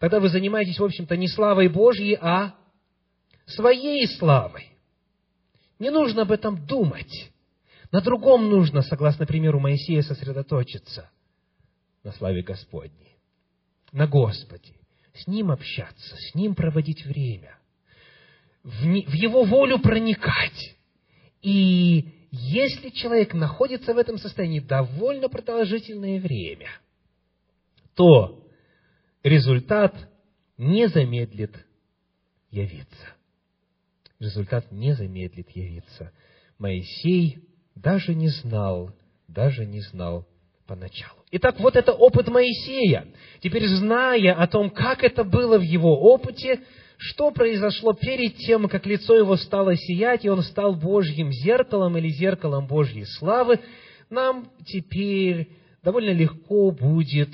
Тогда 0.01 0.19
вы 0.19 0.29
занимаетесь, 0.29 0.81
в 0.81 0.85
общем-то, 0.85 1.17
не 1.17 1.29
славой 1.29 1.69
Божьей, 1.69 2.19
а 2.21 2.57
своей 3.47 4.09
славой. 4.09 4.77
Не 5.79 5.91
нужно 5.91 6.23
об 6.23 6.33
этом 6.33 6.67
думать. 6.67 7.31
На 7.93 8.01
другом 8.01 8.51
нужно, 8.51 8.83
согласно 8.83 9.25
примеру 9.25 9.61
Моисея, 9.61 10.03
сосредоточиться– 10.03 11.11
на 12.03 12.13
славе 12.13 12.43
Господней, 12.43 13.17
на 13.93 14.07
Господе, 14.07 14.75
с 15.15 15.27
Ним 15.27 15.51
общаться, 15.51 16.17
с 16.17 16.35
Ним 16.35 16.55
проводить 16.55 17.05
время, 17.05 17.59
в, 18.63 18.83
в 18.83 19.13
Его 19.15 19.45
волю 19.45 19.79
проникать. 19.81 20.77
И 21.43 22.09
если 22.31 22.91
человек 22.91 23.35
находится 23.35 23.95
в 23.95 23.99
этом 23.99 24.19
состоянии 24.19 24.61
довольно 24.61 25.29
продолжительное 25.29 26.21
время, 26.21 26.71
то 27.95 28.47
результат 29.23 29.95
не 30.57 30.89
замедлит 30.89 31.55
явиться. 32.51 33.15
Результат 34.19 34.71
не 34.71 34.95
замедлит 34.95 35.51
явиться. 35.51 36.13
Моисей 36.59 37.49
даже 37.75 38.15
не 38.15 38.29
знал, 38.29 38.95
даже 39.27 39.65
не 39.65 39.81
знал 39.81 40.27
поначалу. 40.71 41.19
Итак, 41.33 41.59
вот 41.59 41.75
это 41.75 41.93
опыт 41.93 42.29
Моисея. 42.29 43.09
Теперь, 43.43 43.67
зная 43.67 44.35
о 44.35 44.47
том, 44.47 44.71
как 44.71 45.03
это 45.03 45.25
было 45.25 45.59
в 45.59 45.63
его 45.63 45.99
опыте, 46.01 46.61
что 46.97 47.33
произошло 47.33 47.93
перед 47.93 48.37
тем, 48.37 48.69
как 48.69 48.87
лицо 48.87 49.17
его 49.17 49.37
стало 49.37 49.77
сиять, 49.77 50.25
и 50.25 50.29
он 50.29 50.45
стал 50.45 50.77
Божьим 50.77 51.33
зеркалом 51.33 51.99
или 51.99 52.09
зеркалом 52.11 52.69
Божьей 52.69 53.05
славы, 53.05 53.59
нам 54.11 54.49
теперь 54.65 55.49
довольно 55.83 56.13
легко 56.13 56.71
будет 56.71 57.31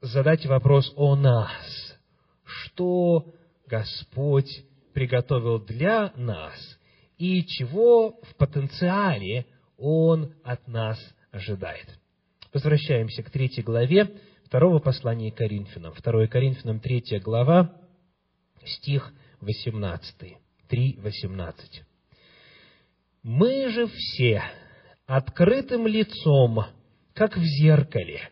задать 0.00 0.44
вопрос 0.46 0.92
о 0.96 1.14
нас. 1.14 1.94
Что 2.44 3.26
Господь 3.68 4.64
приготовил 4.94 5.60
для 5.60 6.12
нас 6.16 6.76
и 7.18 7.44
чего 7.44 8.18
в 8.20 8.34
потенциале 8.36 9.46
Он 9.78 10.34
от 10.42 10.66
нас 10.66 10.98
ожидает. 11.30 11.86
Возвращаемся 12.56 13.22
к 13.22 13.28
третьей 13.28 13.62
главе 13.62 14.08
второго 14.46 14.78
послания 14.78 15.30
Коринфянам. 15.30 15.92
2 15.92 16.26
Коринфянам, 16.26 16.80
третья 16.80 17.20
глава, 17.20 17.70
стих 18.64 19.12
18. 19.42 20.38
3.18. 20.70 21.52
«Мы 23.22 23.68
же 23.68 23.86
все 23.88 24.42
открытым 25.04 25.86
лицом, 25.86 26.64
как 27.12 27.36
в 27.36 27.42
зеркале, 27.42 28.22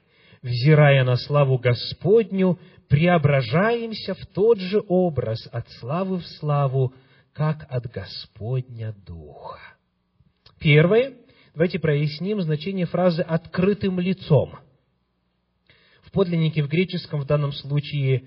взирая 0.40 1.04
на 1.04 1.16
славу 1.16 1.58
Господню, 1.58 2.58
преображаемся 2.88 4.14
в 4.14 4.24
тот 4.28 4.58
же 4.58 4.82
образ 4.88 5.46
от 5.52 5.68
славы 5.72 6.16
в 6.16 6.26
славу, 6.38 6.94
как 7.34 7.66
от 7.68 7.92
Господня 7.92 8.94
Духа». 9.04 9.60
Первое 10.58 11.12
Давайте 11.54 11.78
проясним 11.78 12.42
значение 12.42 12.84
фразы 12.84 13.22
«открытым 13.22 14.00
лицом». 14.00 14.58
В 16.02 16.10
подлиннике 16.10 16.64
в 16.64 16.68
греческом 16.68 17.20
в 17.20 17.26
данном 17.26 17.52
случае 17.52 18.24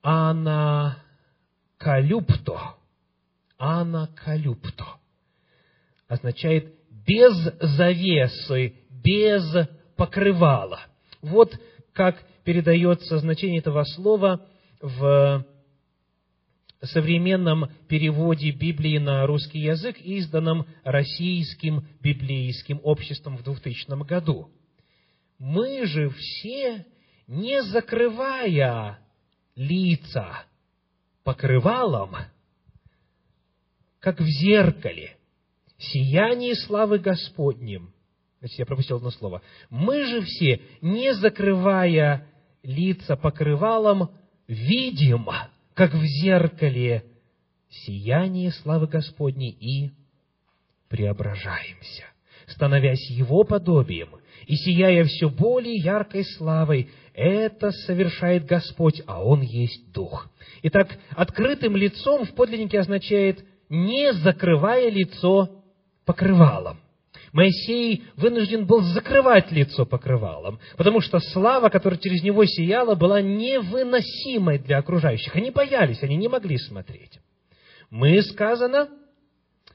«анакалюпто». 0.00 0.96
«Анакалюпто» 3.58 4.86
означает 6.08 6.72
без 7.06 7.34
завесы, 7.60 8.72
без 8.88 9.68
покрывала. 9.96 10.80
Вот 11.20 11.54
как 11.92 12.16
передается 12.42 13.18
значение 13.18 13.58
этого 13.58 13.84
слова 13.84 14.40
в 14.80 15.44
современном 16.86 17.70
переводе 17.88 18.50
Библии 18.50 18.98
на 18.98 19.26
русский 19.26 19.60
язык, 19.60 19.98
изданном 20.00 20.66
Российским 20.82 21.86
библейским 22.00 22.80
обществом 22.82 23.36
в 23.36 23.42
2000 23.42 24.04
году. 24.04 24.50
Мы 25.38 25.86
же 25.86 26.10
все, 26.10 26.86
не 27.26 27.62
закрывая 27.62 28.98
лица 29.56 30.44
покрывалом, 31.22 32.16
как 34.00 34.20
в 34.20 34.26
зеркале, 34.26 35.16
сияние 35.78 36.54
славы 36.54 36.98
Господним. 36.98 37.92
Значит, 38.40 38.58
я 38.58 38.66
пропустил 38.66 38.96
одно 38.96 39.10
слово. 39.10 39.42
Мы 39.70 40.04
же 40.04 40.20
все, 40.22 40.60
не 40.82 41.14
закрывая 41.14 42.28
лица 42.62 43.16
покрывалом, 43.16 44.10
видим 44.46 45.28
как 45.74 45.92
в 45.92 46.04
зеркале, 46.04 47.04
сияние 47.68 48.52
славы 48.52 48.86
Господней 48.86 49.50
и 49.50 49.90
преображаемся, 50.88 52.04
становясь 52.46 53.10
Его 53.10 53.44
подобием 53.44 54.10
и 54.46 54.54
сияя 54.56 55.04
все 55.04 55.28
более 55.28 55.74
яркой 55.74 56.24
славой, 56.24 56.90
это 57.14 57.70
совершает 57.70 58.44
Господь, 58.46 59.02
а 59.06 59.24
Он 59.24 59.40
есть 59.40 59.92
Дух. 59.92 60.30
Итак, 60.62 60.96
открытым 61.10 61.76
лицом 61.76 62.24
в 62.24 62.34
подлиннике 62.34 62.80
означает 62.80 63.44
не 63.68 64.12
закрывая 64.12 64.90
лицо 64.90 65.64
покрывалом. 66.04 66.78
Моисей 67.34 68.04
вынужден 68.14 68.64
был 68.64 68.80
закрывать 68.80 69.50
лицо 69.50 69.84
покрывалом, 69.84 70.60
потому 70.76 71.00
что 71.00 71.18
слава, 71.18 71.68
которая 71.68 71.98
через 71.98 72.22
него 72.22 72.44
сияла, 72.44 72.94
была 72.94 73.20
невыносимой 73.20 74.60
для 74.60 74.78
окружающих. 74.78 75.34
Они 75.34 75.50
боялись, 75.50 76.00
они 76.04 76.14
не 76.14 76.28
могли 76.28 76.56
смотреть. 76.58 77.18
Мы, 77.90 78.22
сказано, 78.22 78.88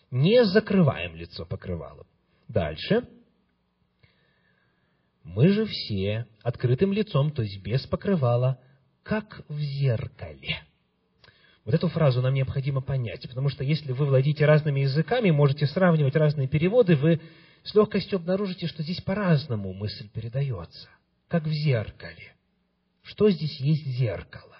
не 0.10 0.45
закрываем 0.45 1.18
лицо 1.18 1.45
покрывалом. 1.45 2.07
Дальше. 2.47 3.05
Мы 5.26 5.49
же 5.49 5.66
все 5.66 6.28
открытым 6.41 6.93
лицом, 6.93 7.30
то 7.30 7.41
есть 7.41 7.62
без 7.62 7.86
покрывала, 7.86 8.57
как 9.03 9.41
в 9.49 9.60
зеркале. 9.60 10.62
Вот 11.66 11.76
эту 11.76 11.89
фразу 11.89 12.22
нам 12.22 12.34
необходимо 12.34 12.80
понять, 12.80 13.28
потому 13.28 13.49
что 13.49 13.66
если 13.66 13.91
вы 13.91 14.05
владеете 14.05 14.45
разными 14.45 14.80
языками, 14.80 15.30
можете 15.30 15.68
сравнивать 15.68 16.16
разные 16.16 16.47
переводы, 16.47 16.95
вы 16.95 17.20
с 17.64 17.74
легкостью 17.74 18.18
обнаружите, 18.18 18.68
что 18.68 18.84
здесь 18.84 19.01
по-разному 19.01 19.74
мысль 19.74 20.10
передается, 20.10 20.89
как 21.28 21.43
в 21.43 21.51
зеркале. 21.51 22.36
Что 23.03 23.30
здесь 23.30 23.60
есть 23.60 23.86
зеркало? 23.86 24.57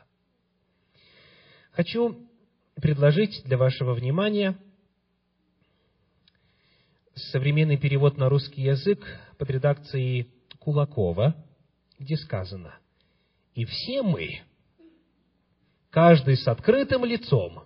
Хочу 1.72 2.28
предложить 2.76 3.43
для 3.45 3.58
вашего 3.58 3.93
внимания 3.93 4.58
современный 7.16 7.78
перевод 7.78 8.18
на 8.18 8.30
русский 8.30 8.62
язык 8.62 9.06
под 9.38 9.50
редакцией 9.50 10.32
Кулакова, 10.60 11.36
где 11.97 12.16
сказано 12.18 12.76
«И 13.54 13.66
все 13.66 14.02
мы, 14.02 14.41
каждый 15.89 16.38
с 16.38 16.47
открытым 16.47 17.06
лицом, 17.06 17.64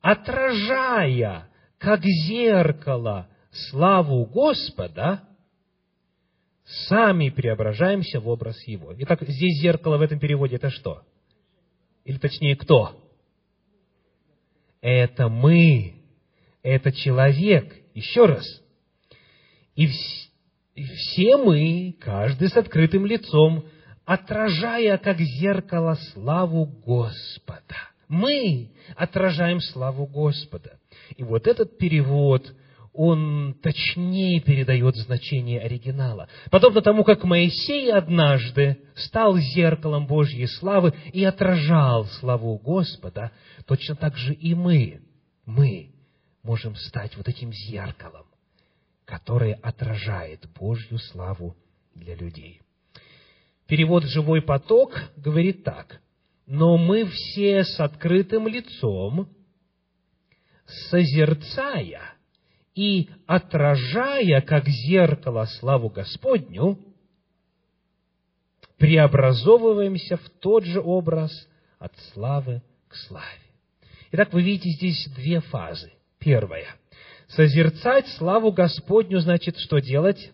отражая, 0.00 1.48
как 1.78 2.02
зеркало, 2.04 3.28
славу 3.50 4.24
Господа, 4.26 5.28
сами 6.88 7.30
преображаемся 7.30 8.20
в 8.20 8.28
образ 8.28 8.62
Его. 8.66 8.94
Итак, 8.98 9.22
здесь 9.22 9.60
зеркало 9.60 9.96
в 9.96 10.02
этом 10.02 10.18
переводе 10.18 10.56
это 10.56 10.70
что? 10.70 11.02
Или 12.04 12.18
точнее, 12.18 12.56
кто? 12.56 13.04
Это 14.80 15.28
мы, 15.28 16.02
это 16.62 16.92
человек. 16.92 17.74
Еще 17.94 18.26
раз. 18.26 18.46
И, 19.74 19.86
вс- 19.86 20.28
и 20.74 20.84
все 20.84 21.36
мы, 21.36 21.96
каждый 22.00 22.48
с 22.48 22.56
открытым 22.56 23.04
лицом, 23.06 23.64
отражая, 24.04 24.96
как 24.98 25.18
зеркало, 25.18 25.96
славу 26.12 26.64
Господа. 26.64 27.76
Мы 28.08 28.70
отражаем 28.96 29.60
славу 29.60 30.06
Господа. 30.06 30.78
И 31.16 31.22
вот 31.22 31.46
этот 31.46 31.76
перевод, 31.78 32.54
он 32.98 33.54
точнее 33.62 34.40
передает 34.40 34.96
значение 34.96 35.60
оригинала. 35.60 36.28
Подобно 36.50 36.82
тому, 36.82 37.04
как 37.04 37.22
Моисей 37.22 37.92
однажды 37.92 38.82
стал 38.96 39.38
зеркалом 39.38 40.08
Божьей 40.08 40.48
славы 40.48 40.92
и 41.12 41.22
отражал 41.24 42.06
славу 42.06 42.58
Господа, 42.58 43.30
точно 43.66 43.94
так 43.94 44.16
же 44.16 44.34
и 44.34 44.52
мы, 44.52 45.00
мы 45.46 45.92
можем 46.42 46.74
стать 46.74 47.16
вот 47.16 47.28
этим 47.28 47.52
зеркалом, 47.52 48.26
которое 49.04 49.54
отражает 49.54 50.48
Божью 50.58 50.98
славу 50.98 51.56
для 51.94 52.16
людей. 52.16 52.60
Перевод 53.68 54.06
«Живой 54.06 54.42
поток» 54.42 55.00
говорит 55.16 55.62
так. 55.62 56.00
«Но 56.46 56.76
мы 56.76 57.06
все 57.06 57.62
с 57.62 57.78
открытым 57.78 58.48
лицом, 58.48 59.28
созерцая 60.90 62.17
и 62.78 63.10
отражая, 63.26 64.40
как 64.40 64.68
зеркало, 64.68 65.46
славу 65.58 65.90
Господню, 65.90 66.78
преобразовываемся 68.76 70.16
в 70.16 70.30
тот 70.38 70.62
же 70.64 70.80
образ 70.80 71.32
от 71.80 71.92
славы 72.12 72.62
к 72.86 72.94
славе». 72.94 73.42
Итак, 74.12 74.32
вы 74.32 74.42
видите 74.42 74.70
здесь 74.70 75.08
две 75.16 75.40
фазы. 75.40 75.92
Первая. 76.20 76.68
Созерцать 77.26 78.06
славу 78.16 78.52
Господню 78.52 79.18
значит 79.18 79.58
что 79.58 79.80
делать? 79.80 80.30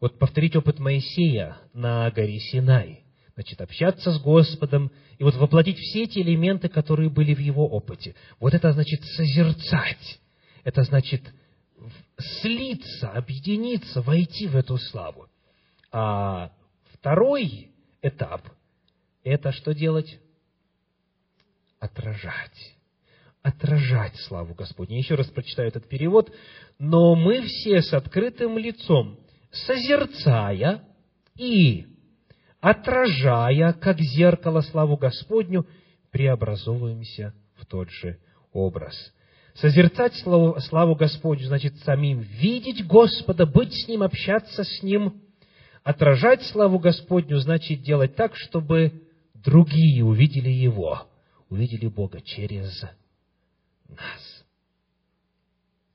Вот 0.00 0.18
повторить 0.18 0.56
опыт 0.56 0.78
Моисея 0.78 1.58
на 1.74 2.10
горе 2.10 2.40
Синай. 2.40 3.04
Значит, 3.36 3.60
общаться 3.60 4.12
с 4.12 4.18
Господом 4.20 4.90
и 5.18 5.22
вот 5.22 5.34
воплотить 5.34 5.78
все 5.78 6.04
эти 6.04 6.20
элементы, 6.20 6.70
которые 6.70 7.10
были 7.10 7.34
в 7.34 7.38
его 7.38 7.68
опыте. 7.68 8.14
Вот 8.40 8.54
это 8.54 8.72
значит 8.72 9.04
созерцать. 9.04 10.20
Это 10.64 10.82
значит 10.84 11.22
слиться, 12.40 13.10
объединиться, 13.10 14.00
войти 14.00 14.46
в 14.46 14.56
эту 14.56 14.78
славу. 14.78 15.28
А 15.92 16.50
второй 16.94 17.72
этап– 18.00 18.40
это 19.22 19.52
что 19.52 19.74
делать? 19.74 20.18
Отражать 21.78 22.76
отражать 23.42 24.16
славу 24.22 24.54
Господню. 24.54 24.98
Еще 24.98 25.14
раз 25.14 25.28
прочитаю 25.28 25.68
этот 25.68 25.88
перевод. 25.88 26.34
«Но 26.80 27.14
мы 27.14 27.42
все 27.42 27.80
с 27.80 27.92
открытым 27.92 28.58
лицом, 28.58 29.20
созерцая 29.52 30.82
и 31.36 31.95
отражая, 32.70 33.72
как 33.74 34.00
зеркало, 34.00 34.60
славу 34.60 34.96
Господню, 34.96 35.66
преобразовываемся 36.10 37.32
в 37.54 37.64
тот 37.66 37.90
же 37.90 38.18
образ». 38.52 38.94
Созерцать 39.54 40.14
славу, 40.16 40.60
славу 40.60 40.96
Господню 40.96 41.46
значит 41.46 41.78
самим 41.78 42.20
видеть 42.20 42.86
Господа, 42.86 43.46
быть 43.46 43.72
с 43.72 43.88
Ним, 43.88 44.02
общаться 44.02 44.64
с 44.64 44.82
Ним. 44.82 45.22
Отражать 45.82 46.42
славу 46.42 46.78
Господню 46.78 47.38
значит 47.38 47.82
делать 47.82 48.16
так, 48.16 48.36
чтобы 48.36 49.02
другие 49.32 50.04
увидели 50.04 50.50
Его, 50.50 51.06
увидели 51.48 51.86
Бога 51.86 52.20
через 52.20 52.82
нас. 53.88 54.44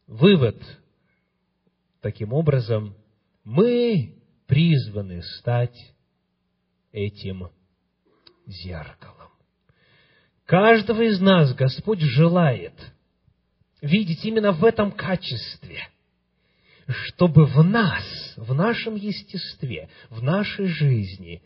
Вывод. 0.07 0.57
Таким 2.01 2.33
образом, 2.33 2.95
мы 3.43 4.15
призваны 4.47 5.21
стать 5.21 5.77
этим 6.91 7.49
зеркалом. 8.45 9.29
Каждого 10.45 11.01
из 11.01 11.19
нас 11.21 11.53
Господь 11.53 12.01
желает 12.01 12.73
видеть 13.81 14.25
именно 14.25 14.51
в 14.51 14.63
этом 14.65 14.91
качестве, 14.91 15.87
чтобы 16.87 17.45
в 17.45 17.63
нас, 17.63 18.33
в 18.35 18.53
нашем 18.53 18.95
естестве, 18.95 19.89
в 20.09 20.21
нашей 20.21 20.67
жизни 20.67 21.41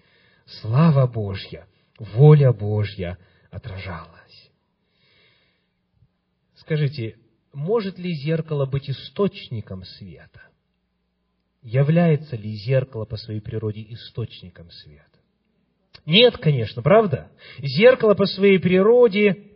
слава 0.46 1.08
Божья, 1.08 1.68
воля 2.00 2.52
Божья 2.52 3.18
отражалась. 3.52 4.52
Скажите, 6.56 7.18
может 7.54 8.00
ли 8.00 8.14
зеркало 8.14 8.66
быть 8.66 8.90
источником 8.90 9.84
света? 9.84 10.42
Является 11.62 12.36
ли 12.36 12.54
зеркало 12.56 13.06
по 13.06 13.18
своей 13.18 13.40
природе 13.40 13.86
источником 13.90 14.70
света? 14.72 15.15
Нет, 16.06 16.38
конечно, 16.38 16.82
правда? 16.82 17.32
Зеркало 17.60 18.14
по 18.14 18.26
своей 18.26 18.60
природе 18.60 19.52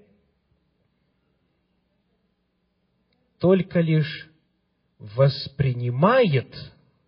только 3.40 3.80
лишь 3.82 4.30
воспринимает 4.98 6.54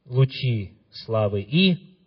лучи 0.05 0.73
славы 0.91 1.41
и, 1.41 1.97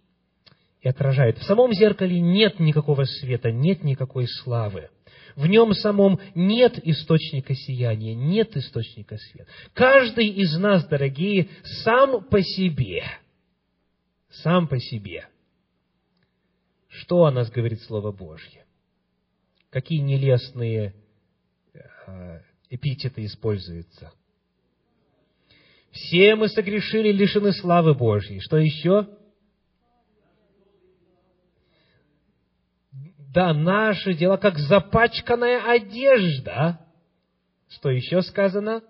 и 0.81 0.89
отражает. 0.89 1.39
В 1.39 1.45
самом 1.45 1.73
зеркале 1.73 2.21
нет 2.21 2.61
никакого 2.61 3.05
света, 3.05 3.51
нет 3.51 3.83
никакой 3.83 4.27
славы. 4.29 4.91
В 5.35 5.47
нем 5.47 5.75
самом 5.75 6.21
нет 6.37 6.79
источника 6.87 7.55
сияния, 7.55 8.15
нет 8.15 8.57
источника 8.57 9.17
света. 9.17 9.51
Каждый 9.73 10.29
из 10.29 10.57
нас, 10.57 10.87
дорогие, 10.87 11.49
сам 11.83 12.25
по 12.25 12.41
себе, 12.41 13.03
сам 14.31 14.69
по 14.69 14.79
себе. 14.79 15.27
Что 17.01 17.25
о 17.25 17.33
нас 17.33 17.51
говорит 17.51 17.83
Слово 17.83 18.13
Божье? 18.13 18.65
Какие 19.71 19.99
нелестные 19.99 20.95
э, 22.07 22.41
эпитеты 22.71 23.25
используются? 23.25 24.13
Все 25.91 26.37
мы 26.37 26.49
согрешили, 26.49 27.11
лишены 27.11 27.53
славы 27.53 27.95
Божьей. 27.95 28.39
Что 28.41 28.59
еще? 28.59 29.09
Да, 33.33 33.53
наши 33.53 34.15
дела 34.15 34.37
как 34.37 34.59
запачканная 34.59 35.69
одежда. 35.69 36.87
Что 37.71 37.91
еще 37.91 38.23
сказано? 38.23 38.85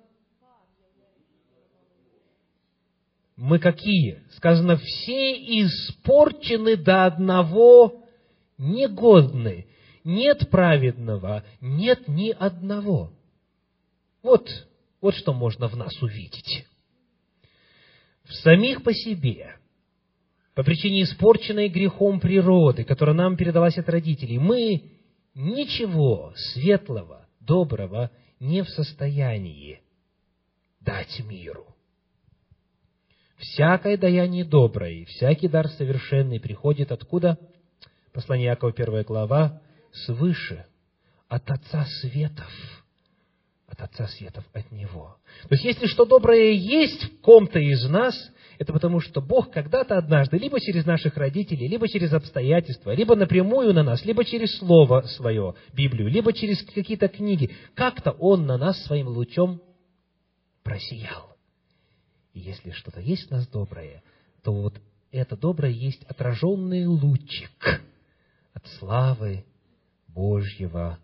Мы 3.36 3.58
какие? 3.58 4.22
Сказано, 4.36 4.76
все 4.76 5.32
испорчены 5.62 6.76
до 6.76 7.06
одного 7.06 8.04
негодны. 8.58 9.66
Нет 10.04 10.50
праведного, 10.50 11.44
нет 11.60 12.06
ни 12.06 12.30
одного. 12.30 13.12
Вот, 14.22 14.48
вот 15.00 15.14
что 15.14 15.32
можно 15.32 15.68
в 15.68 15.76
нас 15.76 16.00
увидеть. 16.02 16.66
самих 18.28 18.82
по 18.82 18.92
себе, 18.92 19.56
по 20.54 20.62
причине 20.62 21.02
испорченной 21.02 21.68
грехом 21.68 22.20
природы, 22.20 22.84
которая 22.84 23.16
нам 23.16 23.36
передалась 23.36 23.76
от 23.78 23.88
родителей, 23.88 24.38
мы 24.38 24.92
ничего 25.34 26.32
светлого, 26.36 27.26
доброго 27.40 28.10
не 28.38 28.62
в 28.62 28.68
состоянии 28.68 29.80
дать 30.80 31.20
миру. 31.24 31.73
Всякое 33.52 33.98
даяние 33.98 34.44
доброе, 34.44 35.04
всякий 35.04 35.48
дар 35.48 35.68
совершенный 35.68 36.40
приходит 36.40 36.90
откуда? 36.90 37.38
Послание 38.12 38.46
Якова, 38.46 38.72
первая 38.72 39.04
глава, 39.04 39.60
свыше, 39.92 40.64
от 41.28 41.50
Отца 41.50 41.84
Светов. 42.00 42.50
От 43.68 43.82
Отца 43.82 44.06
Светов, 44.08 44.44
от 44.54 44.70
Него. 44.72 45.16
То 45.42 45.54
есть, 45.54 45.64
если 45.64 45.86
что 45.86 46.06
доброе 46.06 46.52
есть 46.52 47.04
в 47.04 47.20
ком-то 47.20 47.58
из 47.58 47.84
нас, 47.86 48.14
это 48.58 48.72
потому, 48.72 49.00
что 49.00 49.20
Бог 49.20 49.50
когда-то 49.50 49.98
однажды, 49.98 50.38
либо 50.38 50.58
через 50.58 50.86
наших 50.86 51.16
родителей, 51.16 51.68
либо 51.68 51.86
через 51.86 52.12
обстоятельства, 52.14 52.94
либо 52.94 53.14
напрямую 53.14 53.74
на 53.74 53.82
нас, 53.82 54.04
либо 54.06 54.24
через 54.24 54.56
Слово 54.58 55.02
Свое, 55.02 55.54
Библию, 55.74 56.08
либо 56.08 56.32
через 56.32 56.62
какие-то 56.62 57.08
книги, 57.08 57.50
как-то 57.74 58.12
Он 58.12 58.46
на 58.46 58.56
нас 58.56 58.82
своим 58.84 59.08
лучом 59.08 59.60
просиял. 60.62 61.33
И 62.34 62.40
если 62.40 62.72
что-то 62.72 63.00
есть 63.00 63.28
в 63.28 63.30
нас 63.30 63.46
доброе, 63.46 64.02
то 64.42 64.52
вот 64.52 64.80
это 65.12 65.36
доброе 65.36 65.70
есть 65.70 66.02
отраженный 66.04 66.86
лучик 66.86 67.80
от 68.52 68.66
славы 68.78 69.44
Божьего 70.08 70.98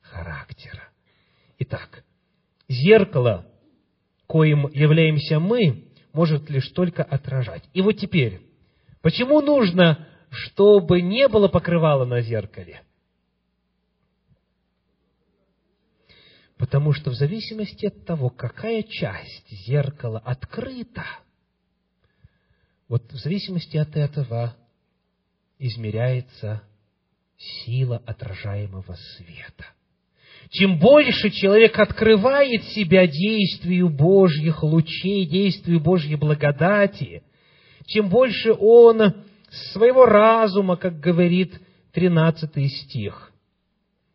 характера. 0.00 0.88
Итак, 1.58 2.04
зеркало, 2.68 3.46
коим 4.28 4.68
являемся 4.68 5.40
мы, 5.40 5.88
может 6.12 6.48
лишь 6.48 6.68
только 6.70 7.02
отражать. 7.02 7.64
И 7.74 7.82
вот 7.82 7.94
теперь, 7.94 8.40
почему 9.02 9.40
нужно, 9.40 10.06
чтобы 10.30 11.02
не 11.02 11.26
было 11.28 11.48
покрывала 11.48 12.04
на 12.04 12.22
зеркале? 12.22 12.82
Потому 16.58 16.92
что 16.92 17.10
в 17.10 17.14
зависимости 17.14 17.86
от 17.86 18.04
того, 18.06 18.30
какая 18.30 18.82
часть 18.82 19.50
зеркала 19.66 20.18
открыта, 20.18 21.04
вот 22.88 23.12
в 23.12 23.16
зависимости 23.16 23.76
от 23.76 23.94
этого 23.96 24.56
измеряется 25.58 26.62
сила 27.36 28.02
отражаемого 28.06 28.96
света. 29.16 29.66
Чем 30.50 30.78
больше 30.78 31.30
человек 31.30 31.78
открывает 31.78 32.62
себя 32.64 33.06
действию 33.06 33.90
Божьих 33.90 34.62
лучей, 34.62 35.26
действию 35.26 35.80
Божьей 35.80 36.14
благодати, 36.14 37.22
чем 37.86 38.08
больше 38.08 38.52
он 38.52 39.24
своего 39.72 40.06
разума, 40.06 40.76
как 40.76 41.00
говорит 41.00 41.60
13 41.92 42.72
стих, 42.72 43.32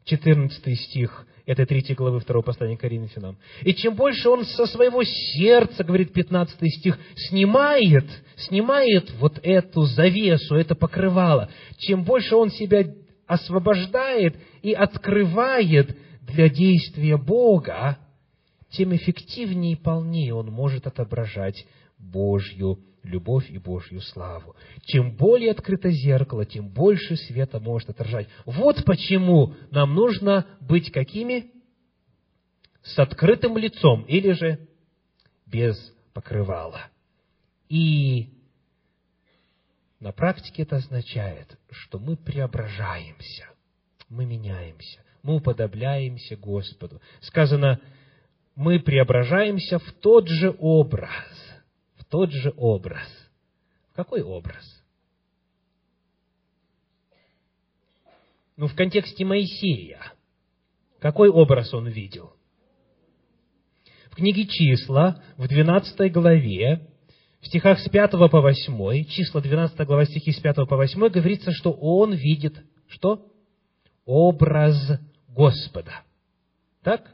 14 0.06 0.80
стих 0.80 1.28
этой 1.46 1.66
третьей 1.66 1.96
главы 1.96 2.20
второго 2.20 2.44
послания 2.44 2.78
Коринфянам. 2.78 3.38
И 3.62 3.74
чем 3.74 3.96
больше 3.96 4.30
он 4.30 4.46
со 4.46 4.66
своего 4.68 5.04
сердца, 5.04 5.84
говорит 5.84 6.14
15 6.14 6.58
стих, 6.74 6.98
снимает, 7.16 8.06
снимает 8.36 9.12
вот 9.20 9.40
эту 9.44 9.84
завесу, 9.84 10.56
это 10.56 10.76
покрывало, 10.76 11.50
чем 11.78 12.04
больше 12.04 12.36
он 12.36 12.52
себя 12.52 12.86
освобождает 13.28 14.36
и 14.62 14.74
открывает 14.74 15.98
для 16.22 16.50
действия 16.50 17.18
Бога, 17.18 17.98
тем 18.72 18.96
эффективнее 18.96 19.74
и 19.74 19.82
полнее 19.82 20.34
он 20.34 20.48
может 20.48 20.88
отображать 20.88 21.66
Божью 21.98 22.80
любовь 23.04 23.50
и 23.50 23.58
Божью 23.58 24.02
славу. 24.02 24.56
Чем 24.86 25.16
более 25.16 25.52
открыто 25.52 25.90
зеркало, 25.90 26.46
тем 26.46 26.70
больше 26.70 27.16
света 27.16 27.60
может 27.60 27.90
отражать. 27.90 28.28
Вот 28.46 28.84
почему 28.86 29.56
нам 29.72 29.94
нужно 29.94 30.46
быть 30.60 30.92
какими? 30.92 31.52
С 32.84 32.98
открытым 32.98 33.58
лицом 33.58 34.04
или 34.04 34.32
же 34.32 34.68
без 35.46 35.78
покрывала. 36.14 36.82
И 37.70 38.30
на 40.00 40.12
практике 40.12 40.64
это 40.64 40.78
означает, 40.78 41.58
что 41.70 42.00
мы 42.00 42.18
преображаемся, 42.18 43.46
мы 44.10 44.26
меняемся, 44.26 45.00
мы 45.22 45.36
уподобляемся 45.36 46.36
Господу. 46.36 47.00
Сказано, 47.22 47.80
мы 48.56 48.80
преображаемся 48.80 49.80
в 49.80 49.92
тот 50.02 50.28
же 50.28 50.56
образ, 50.60 51.51
тот 52.12 52.32
же 52.32 52.54
образ. 52.58 53.08
Какой 53.96 54.22
образ? 54.22 54.84
Ну, 58.58 58.68
в 58.68 58.76
контексте 58.76 59.26
Моисея. 59.26 60.00
Какой 61.00 61.30
образ 61.30 61.74
он 61.74 61.88
видел? 61.88 62.34
В 64.12 64.16
книге 64.16 64.46
«Числа» 64.46 65.24
в 65.38 65.48
12 65.48 66.12
главе 66.12 66.88
в 67.40 67.48
стихах 67.48 67.80
с 67.80 67.90
5 67.90 68.12
по 68.12 68.42
8, 68.42 69.06
числа 69.06 69.42
12 69.42 69.88
глава, 69.88 70.06
стихи 70.06 70.32
с 70.32 70.40
5 70.40 70.68
по 70.68 70.76
8, 70.76 71.08
говорится, 71.10 71.52
что 71.52 71.72
он 71.72 72.14
видит 72.14 72.62
что? 72.88 73.26
Образ 74.06 75.00
Господа. 75.30 76.04
Так? 76.84 77.10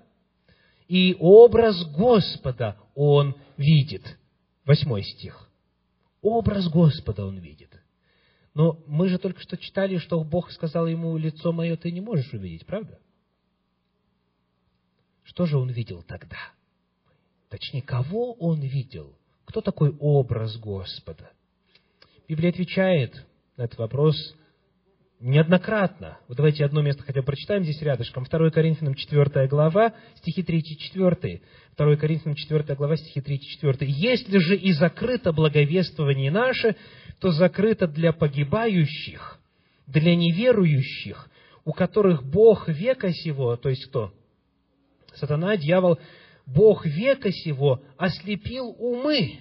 И 0.88 1.16
образ 1.20 1.86
Господа 1.96 2.78
он 2.96 3.36
видит. 3.58 4.18
Восьмой 4.68 5.02
стих. 5.02 5.50
Образ 6.22 6.68
Господа 6.70 7.26
он 7.26 7.38
видит. 7.38 7.72
Но 8.54 8.84
мы 8.86 9.08
же 9.08 9.18
только 9.18 9.40
что 9.40 9.56
читали, 9.56 9.98
что 9.98 10.22
Бог 10.26 10.52
сказал 10.52 10.88
ему, 10.88 11.16
лицо 11.16 11.54
мое 11.54 11.78
ты 11.78 11.90
не 11.90 12.02
можешь 12.02 12.34
увидеть, 12.34 12.66
правда? 12.66 13.00
Что 15.24 15.46
же 15.46 15.58
он 15.58 15.70
видел 15.70 16.04
тогда? 16.04 16.38
Точнее, 17.48 17.82
кого 17.82 18.34
он 18.34 18.60
видел? 18.60 19.18
Кто 19.46 19.62
такой 19.62 19.96
образ 20.00 20.58
Господа? 20.58 21.32
Библия 22.28 22.50
отвечает 22.50 23.26
на 23.56 23.64
этот 23.64 23.80
вопрос 23.80 24.36
неоднократно. 25.20 26.20
Вот 26.28 26.38
давайте 26.38 26.64
одно 26.64 26.82
место 26.82 27.04
хотя 27.04 27.22
бы 27.22 27.26
прочитаем 27.26 27.64
здесь 27.64 27.82
рядышком. 27.82 28.26
2 28.30 28.52
Коринфянам 28.52 28.94
4 28.94 29.48
глава, 29.48 29.94
стихи 30.16 30.44
3 30.44 30.60
и 30.60 30.78
4. 30.78 31.42
2 31.78 31.96
Коринфянам 31.96 32.36
4 32.36 32.76
глава, 32.76 32.98
стихи 32.98 33.22
3 33.22 33.36
и 33.36 33.42
4. 33.42 33.78
«Если 33.82 34.38
же 34.38 34.56
и 34.56 34.72
закрыто 34.74 35.34
благовествование 35.34 36.32
наше, 36.32 36.76
то 37.20 37.32
закрыто 37.32 37.88
для 37.88 38.14
погибающих, 38.14 39.40
для 39.88 40.16
неверующих, 40.16 41.30
у 41.66 41.74
которых 41.74 42.24
Бог 42.24 42.68
века 42.68 43.12
сего, 43.12 43.56
то 43.56 43.70
есть 43.70 43.86
кто? 43.88 44.14
Сатана, 45.16 45.58
дьявол, 45.58 45.98
Бог 46.46 46.86
века 46.86 47.32
сего 47.32 47.82
ослепил 47.98 48.76
умы, 48.78 49.40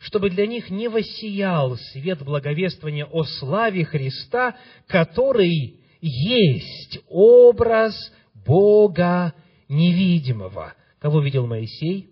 чтобы 0.00 0.30
для 0.30 0.46
них 0.46 0.70
не 0.70 0.88
воссиял 0.88 1.76
свет 1.76 2.22
благовествования 2.22 3.04
о 3.04 3.24
славе 3.24 3.84
Христа, 3.84 4.56
который 4.86 5.80
есть 6.00 7.00
образ 7.08 7.94
Бога 8.46 9.34
невидимого. 9.68 10.74
Кого 10.98 11.20
видел 11.20 11.46
Моисей? 11.46 12.10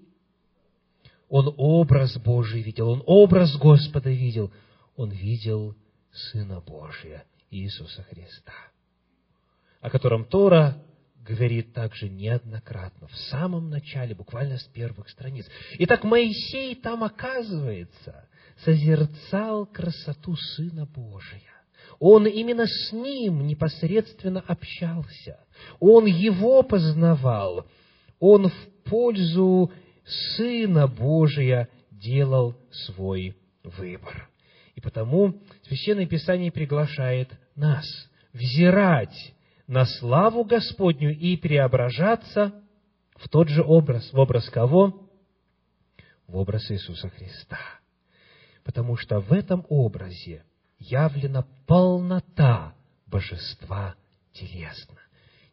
Он 1.29 1.53
образ 1.57 2.17
Божий 2.19 2.63
видел, 2.63 2.89
он 2.91 3.03
образ 3.07 3.57
Господа 3.57 4.11
видел, 4.11 4.53
он 4.97 5.11
видел 5.11 5.75
Сына 6.13 6.61
Божия, 6.61 7.25
Иисуса 7.51 8.03
Христа, 8.05 8.53
о 9.81 9.91
котором 9.91 10.25
Тора 10.25 10.83
говорит 11.27 11.73
также 11.73 12.09
неоднократно, 12.09 13.09
в 13.09 13.17
самом 13.31 13.69
начале, 13.69 14.15
буквально 14.15 14.59
с 14.59 14.65
первых 14.65 15.09
страниц. 15.09 15.47
Итак, 15.79 16.05
Моисей 16.05 16.75
там, 16.77 17.03
оказывается, 17.05 18.29
созерцал 18.65 19.67
красоту 19.67 20.37
Сына 20.37 20.87
Божия. 20.87 21.43
Он 21.99 22.27
именно 22.27 22.67
с 22.67 22.93
ним 22.93 23.47
непосредственно 23.47 24.41
общался. 24.41 25.41
Он 25.81 26.07
его 26.07 26.63
познавал. 26.63 27.67
Он 28.19 28.49
в 28.49 28.69
пользу 28.85 29.73
Сына 30.37 30.87
Божия 30.87 31.69
делал 31.91 32.55
свой 32.71 33.37
выбор. 33.63 34.29
И 34.75 34.81
потому 34.81 35.41
Священное 35.63 36.07
Писание 36.07 36.53
приглашает 36.53 37.31
нас 37.55 37.87
взирать 38.33 39.35
на 39.67 39.85
славу 39.85 40.45
Господню 40.45 41.17
и 41.17 41.37
преображаться 41.37 42.63
в 43.17 43.29
тот 43.29 43.49
же 43.49 43.63
образ. 43.63 44.13
В 44.13 44.19
образ 44.19 44.49
кого? 44.51 45.09
В 46.27 46.37
образ 46.37 46.71
Иисуса 46.71 47.09
Христа. 47.09 47.59
Потому 48.65 48.97
что 48.97 49.21
в 49.21 49.33
этом 49.33 49.65
образе 49.69 50.45
явлена 50.79 51.47
полнота 51.67 52.75
божества 53.07 53.95
телесно. 54.33 54.99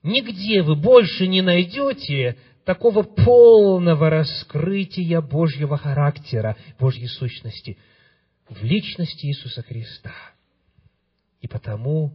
Нигде 0.01 0.61
вы 0.61 0.75
больше 0.75 1.27
не 1.27 1.41
найдете 1.41 2.37
такого 2.65 3.03
полного 3.03 4.09
раскрытия 4.09 5.21
Божьего 5.21 5.77
характера, 5.77 6.57
Божьей 6.79 7.07
сущности 7.07 7.77
в 8.49 8.63
личности 8.63 9.27
Иисуса 9.27 9.61
Христа. 9.61 10.13
И 11.39 11.47
потому 11.47 12.13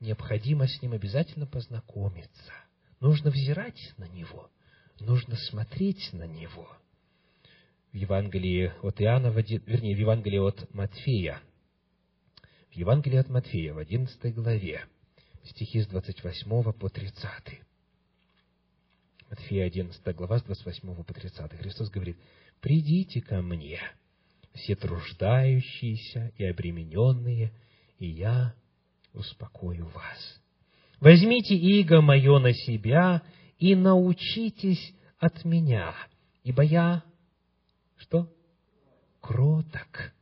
необходимо 0.00 0.66
с 0.66 0.82
Ним 0.82 0.92
обязательно 0.92 1.46
познакомиться. 1.46 2.52
Нужно 3.00 3.30
взирать 3.30 3.94
на 3.96 4.08
Него, 4.08 4.50
нужно 4.98 5.36
смотреть 5.36 6.12
на 6.12 6.26
Него. 6.26 6.68
В 7.92 7.96
Евангелии 7.96 8.72
от 8.82 9.00
Иоанна, 9.00 9.28
вернее, 9.28 9.96
в 9.96 9.98
Евангелии 9.98 10.38
от 10.38 10.72
Матфея, 10.74 11.40
в 12.70 12.74
Евангелии 12.74 13.18
от 13.18 13.28
Матфея, 13.28 13.74
в 13.74 13.78
11 13.78 14.34
главе, 14.34 14.84
стихи 15.44 15.80
с 15.80 15.86
28 15.88 16.72
по 16.72 16.88
30. 16.88 17.24
Матфея 19.28 19.66
11 19.66 20.16
глава, 20.16 20.38
с 20.38 20.42
28 20.42 21.02
по 21.04 21.14
30. 21.14 21.52
Христос 21.58 21.90
говорит, 21.90 22.16
«Придите 22.60 23.20
ко 23.20 23.42
мне, 23.42 23.80
все 24.54 24.76
труждающиеся 24.76 26.32
и 26.36 26.44
обремененные, 26.44 27.52
и 27.98 28.06
я 28.06 28.54
успокою 29.14 29.86
вас. 29.86 30.40
Возьмите 31.00 31.54
иго 31.54 32.00
мое 32.00 32.38
на 32.38 32.52
себя 32.52 33.22
и 33.58 33.74
научитесь 33.74 34.94
от 35.18 35.44
меня, 35.44 35.94
ибо 36.44 36.62
я 36.62 37.02
что? 37.98 38.28
Кроток. 39.20 40.12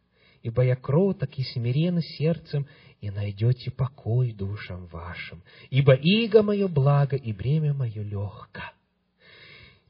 Ибо 0.42 0.62
я 0.64 0.76
кроток 0.76 1.36
и 1.36 1.42
смирен 1.42 2.00
сердцем, 2.00 2.66
и 3.00 3.10
найдете 3.10 3.70
покой 3.70 4.32
душам 4.32 4.86
вашим. 4.86 5.42
Ибо 5.70 5.94
иго 5.94 6.42
мое 6.42 6.68
благо, 6.68 7.16
и 7.16 7.32
бремя 7.32 7.74
мое 7.74 8.02
легко. 8.02 8.62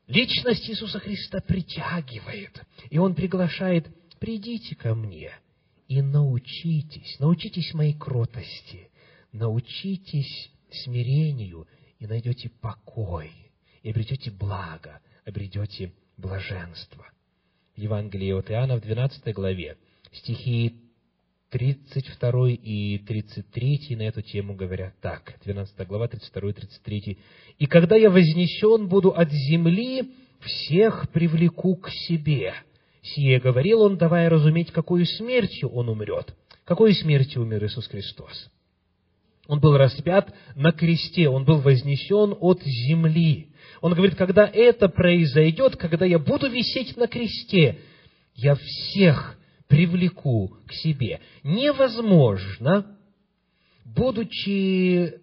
Личность 0.07 0.69
Иисуса 0.69 1.01
Христа 1.01 1.41
притягивает, 1.41 2.63
и 2.89 2.99
Он 2.99 3.15
приглашает, 3.15 3.87
придите 4.19 4.75
ко 4.75 4.95
мне 4.95 5.33
и 5.89 6.03
научитесь, 6.03 7.19
научитесь 7.19 7.73
моей 7.75 7.95
кротости, 7.95 8.91
научитесь 9.33 10.51
смирению, 10.71 11.67
и 11.99 12.07
найдете 12.07 12.51
покой, 12.61 13.33
и 13.83 13.91
обретете 13.91 14.31
благо, 14.31 15.01
обретете 15.25 15.93
блаженство. 16.17 17.11
Евангелие 17.75 18.37
от 18.37 18.51
Иоанна 18.51 18.77
в 18.77 18.83
12 18.83 19.35
главе, 19.35 19.79
стихи 20.13 20.77
32 21.51 22.51
и 22.51 22.99
33 22.99 23.97
на 23.97 24.03
эту 24.03 24.23
тему 24.23 24.55
говорят 24.55 24.95
так. 25.01 25.39
12 25.45 25.87
глава, 25.87 26.09
32 26.09 26.51
и 26.51 26.53
33. 26.53 27.19
«И 27.59 27.67
когда 27.67 27.97
я 27.97 28.11
вознесен 28.11 28.89
буду 28.89 29.11
от 29.11 29.31
земли, 29.31 30.13
всех 30.41 31.09
привлеку 31.11 31.77
к 31.77 31.89
себе». 31.91 32.55
Сие 33.15 33.41
говорил 33.41 33.83
он, 33.83 33.97
давая 33.97 34.29
разуметь, 34.29 34.73
какой 34.73 35.07
смертью 35.07 35.71
он 35.71 35.89
умрет. 35.89 36.35
Какой 36.65 36.95
смертью 36.95 37.43
умер 37.43 37.65
Иисус 37.65 37.87
Христос? 37.87 38.51
Он 39.47 39.61
был 39.61 39.77
распят 39.79 40.35
на 40.55 40.73
кресте, 40.73 41.29
он 41.29 41.45
был 41.45 41.61
вознесен 41.61 42.37
от 42.39 42.63
земли. 42.63 43.49
Он 43.81 43.95
говорит, 43.95 44.17
когда 44.17 44.47
это 44.47 44.89
произойдет, 44.89 45.77
когда 45.77 46.05
я 46.05 46.19
буду 46.19 46.51
висеть 46.51 46.97
на 46.97 47.07
кресте, 47.07 47.79
я 48.35 48.57
всех 48.57 49.39
привлеку 49.69 50.55
к 50.67 50.73
себе. 50.75 51.21
Невозможно, 51.43 52.99
будучи 53.87 55.15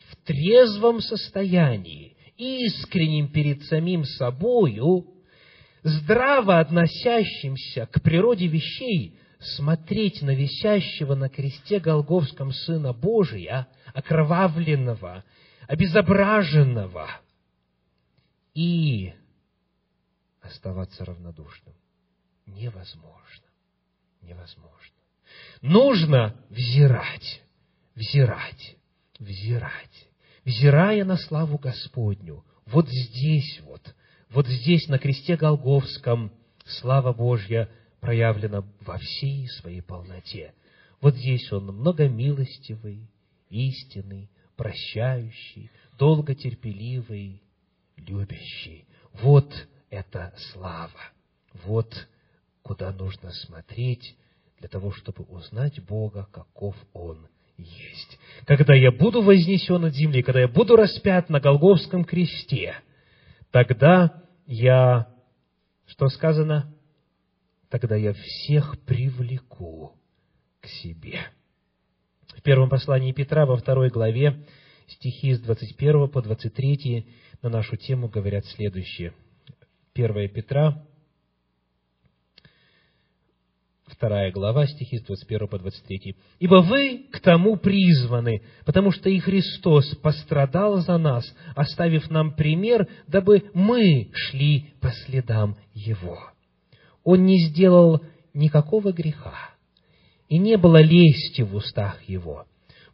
в 0.00 0.16
трезвом 0.24 1.00
состоянии, 1.00 2.16
искренним 2.36 3.28
перед 3.28 3.62
самим 3.64 4.04
собою, 4.04 5.17
здраво 5.82 6.60
относящимся 6.60 7.86
к 7.86 8.02
природе 8.02 8.46
вещей, 8.46 9.18
смотреть 9.40 10.22
на 10.22 10.34
висящего 10.34 11.14
на 11.14 11.28
кресте 11.28 11.78
Голговском 11.78 12.52
Сына 12.52 12.92
Божия, 12.92 13.68
окровавленного, 13.94 15.24
обезображенного, 15.66 17.08
и 18.54 19.14
оставаться 20.40 21.04
равнодушным. 21.04 21.74
Невозможно. 22.46 23.44
Невозможно. 24.20 24.96
Нужно 25.60 26.34
взирать, 26.50 27.42
взирать, 27.94 28.76
взирать, 29.18 30.08
взирая 30.44 31.04
на 31.04 31.16
славу 31.16 31.58
Господню. 31.58 32.44
Вот 32.66 32.88
здесь 32.88 33.60
вот, 33.60 33.94
вот 34.30 34.46
здесь, 34.46 34.88
на 34.88 34.98
кресте 34.98 35.36
Голговском, 35.36 36.32
слава 36.64 37.12
Божья 37.12 37.68
проявлена 38.00 38.64
во 38.80 38.98
всей 38.98 39.48
своей 39.48 39.80
полноте. 39.80 40.54
Вот 41.00 41.16
здесь 41.16 41.50
Он 41.52 41.66
многомилостивый, 41.66 43.08
истинный, 43.48 44.30
прощающий, 44.56 45.70
долготерпеливый, 45.98 47.42
любящий. 47.96 48.84
Вот 49.14 49.50
это 49.90 50.34
слава. 50.52 51.00
Вот 51.64 52.08
куда 52.62 52.92
нужно 52.92 53.32
смотреть 53.32 54.16
для 54.58 54.68
того, 54.68 54.92
чтобы 54.92 55.24
узнать 55.24 55.82
Бога, 55.84 56.28
каков 56.32 56.76
Он 56.92 57.26
есть. 57.56 58.18
Когда 58.46 58.74
я 58.74 58.92
буду 58.92 59.22
вознесен 59.22 59.84
от 59.84 59.94
земли, 59.94 60.22
когда 60.22 60.40
я 60.40 60.48
буду 60.48 60.76
распят 60.76 61.30
на 61.30 61.40
Голговском 61.40 62.04
кресте, 62.04 62.76
тогда 63.50 64.22
я, 64.46 65.08
что 65.86 66.08
сказано? 66.08 66.74
Тогда 67.70 67.96
я 67.96 68.14
всех 68.14 68.80
привлеку 68.84 69.92
к 70.60 70.66
себе. 70.66 71.20
В 72.28 72.42
первом 72.42 72.70
послании 72.70 73.12
Петра, 73.12 73.46
во 73.46 73.56
второй 73.56 73.90
главе, 73.90 74.46
стихи 74.86 75.34
с 75.34 75.40
21 75.40 76.08
по 76.08 76.22
23 76.22 77.06
на 77.42 77.48
нашу 77.48 77.76
тему 77.76 78.08
говорят 78.08 78.46
следующее. 78.46 79.12
1 79.94 80.28
Петра, 80.30 80.86
вторая 83.90 84.30
глава, 84.32 84.66
стихи 84.66 84.98
с 84.98 85.02
21 85.02 85.48
по 85.48 85.58
23. 85.58 86.14
«Ибо 86.40 86.56
вы 86.56 87.06
к 87.10 87.20
тому 87.20 87.56
призваны, 87.56 88.42
потому 88.64 88.90
что 88.90 89.08
и 89.08 89.18
Христос 89.18 89.96
пострадал 89.96 90.78
за 90.78 90.98
нас, 90.98 91.24
оставив 91.54 92.10
нам 92.10 92.34
пример, 92.34 92.86
дабы 93.06 93.44
мы 93.54 94.10
шли 94.12 94.72
по 94.80 94.90
следам 94.90 95.56
Его. 95.74 96.18
Он 97.04 97.24
не 97.24 97.38
сделал 97.48 98.02
никакого 98.34 98.92
греха, 98.92 99.34
и 100.28 100.38
не 100.38 100.56
было 100.56 100.82
лести 100.82 101.42
в 101.42 101.54
устах 101.54 102.02
Его. 102.04 102.44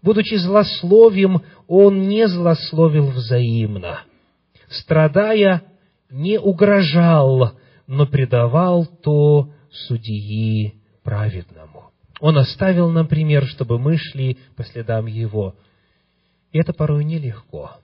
Будучи 0.03 0.35
злословием, 0.35 1.43
Он 1.67 2.09
не 2.09 2.29
злословил 2.29 3.11
взаимно. 3.11 4.03
Страдая, 4.69 5.63
не 6.11 6.39
угрожал, 6.39 7.53
но 7.87 8.07
предавал 8.07 8.87
то 8.87 9.51
судьи 9.71 10.84
праведному. 11.05 11.93
Он 12.21 12.39
оставил 12.39 12.91
нам 12.91 13.07
пример, 13.07 13.47
чтобы 13.47 13.79
мы 13.79 13.97
шли 13.97 14.39
по 14.57 14.65
следам 14.65 15.07
Его. 15.07 15.55
И 16.51 16.59
это 16.59 16.73
порой 16.73 17.05
нелегко. 17.05 17.79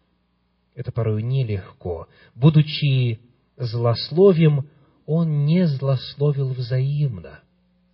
Это 0.75 0.91
порой 0.91 1.23
нелегко. 1.23 2.09
Будучи 2.35 3.21
злословием, 3.57 4.69
Он 5.07 5.45
не 5.45 5.67
злословил 5.67 6.53
взаимно. 6.53 7.41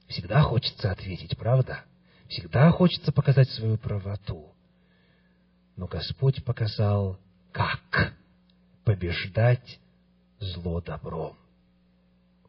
Всегда 0.07 0.43
хочется 0.43 0.93
ответить, 0.93 1.37
правда? 1.37 1.81
Всегда 2.29 2.71
хочется 2.71 3.13
показать 3.13 3.51
свою 3.51 3.77
правоту. 3.77 4.53
Но 5.77 5.87
Господь 5.87 6.45
показал, 6.45 7.19
как 7.53 8.15
побеждать 8.85 9.81
зло 10.39 10.81
добром. 10.81 11.37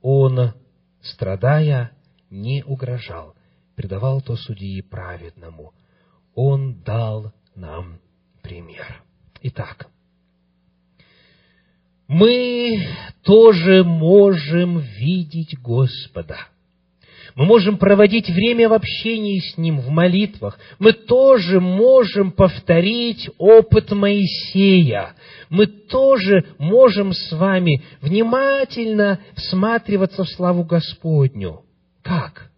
Он, 0.01 0.53
страдая, 1.01 1.96
не 2.29 2.63
угрожал, 2.63 3.35
предавал 3.75 4.21
то 4.21 4.35
судьи 4.35 4.81
праведному. 4.81 5.73
Он 6.35 6.81
дал 6.81 7.33
нам 7.55 7.99
пример. 8.41 9.03
Итак, 9.41 9.87
мы 12.07 12.87
тоже 13.23 13.83
можем 13.83 14.79
видеть 14.79 15.59
Господа– 15.59 16.37
мы 17.37 17.45
можем 17.45 17.77
проводить 17.77 18.29
время 18.29 18.67
в 18.67 18.73
общении 18.73 19.39
с 19.39 19.57
Ним, 19.59 19.79
в 19.79 19.89
молитвах. 19.89 20.57
Мы 20.79 20.91
тоже 20.91 21.59
можем 21.59 22.31
повторить 22.31 23.29
опыт 23.37 23.91
Моисея. 23.91 25.13
Мы 25.51 25.67
тоже 25.67 26.45
можем 26.57 27.13
с 27.13 27.31
вами 27.33 27.83
внимательно 28.01 29.19
всматриваться 29.35 30.23
в 30.23 30.29
славу 30.29 30.63
Господню. 30.63 31.61
Как? 32.07 32.51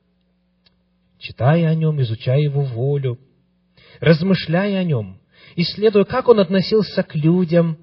Читая 1.18 1.70
о 1.70 1.76
Нем, 1.76 2.00
изучая 2.02 2.39
Его 2.39 2.62
волю, 2.62 3.18
размышляя 4.00 4.80
о 4.80 4.84
Нем, 4.84 5.20
исследуя, 5.56 6.04
как 6.04 6.28
Он 6.28 6.39
относился 6.39 7.02
к 7.02 7.16
людям, 7.16 7.80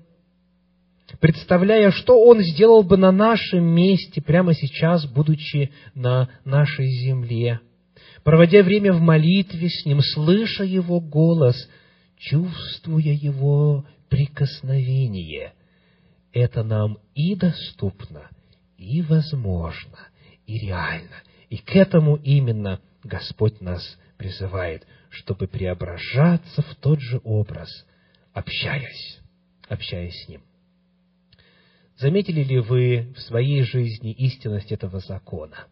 представляя, 1.18 1.90
что 1.90 2.24
Он 2.24 2.40
сделал 2.40 2.84
бы 2.84 2.96
на 2.96 3.10
нашем 3.10 3.64
месте 3.64 4.22
прямо 4.22 4.54
сейчас, 4.54 5.06
будучи 5.06 5.72
на 5.94 6.28
нашей 6.44 6.86
земле, 6.86 7.58
проводя 8.22 8.62
время 8.62 8.92
в 8.92 9.00
молитве 9.00 9.68
с 9.68 9.84
Ним, 9.84 10.02
слыша 10.02 10.62
Его 10.62 11.00
голос, 11.00 11.56
чувствуя 12.16 13.12
Его 13.12 13.84
прикосновение. 14.08 15.52
Это 16.32 16.62
нам 16.62 16.98
и 17.16 17.34
доступно, 17.34 18.30
и 18.78 19.02
возможно, 19.02 19.98
и 20.46 20.60
реально. 20.60 21.16
И 21.48 21.58
к 21.58 21.76
этому 21.76 22.16
именно 22.16 22.80
Господь 23.04 23.60
нас 23.60 23.98
призывает, 24.16 24.86
чтобы 25.10 25.46
преображаться 25.46 26.62
в 26.62 26.74
тот 26.76 27.00
же 27.00 27.20
образ, 27.24 27.68
общаясь, 28.32 29.20
общаясь 29.68 30.24
с 30.24 30.28
Ним. 30.28 30.42
Заметили 31.98 32.42
ли 32.42 32.58
вы 32.58 33.14
в 33.16 33.20
своей 33.20 33.62
жизни 33.62 34.12
истинность 34.12 34.72
этого 34.72 35.00
закона? 35.00 35.66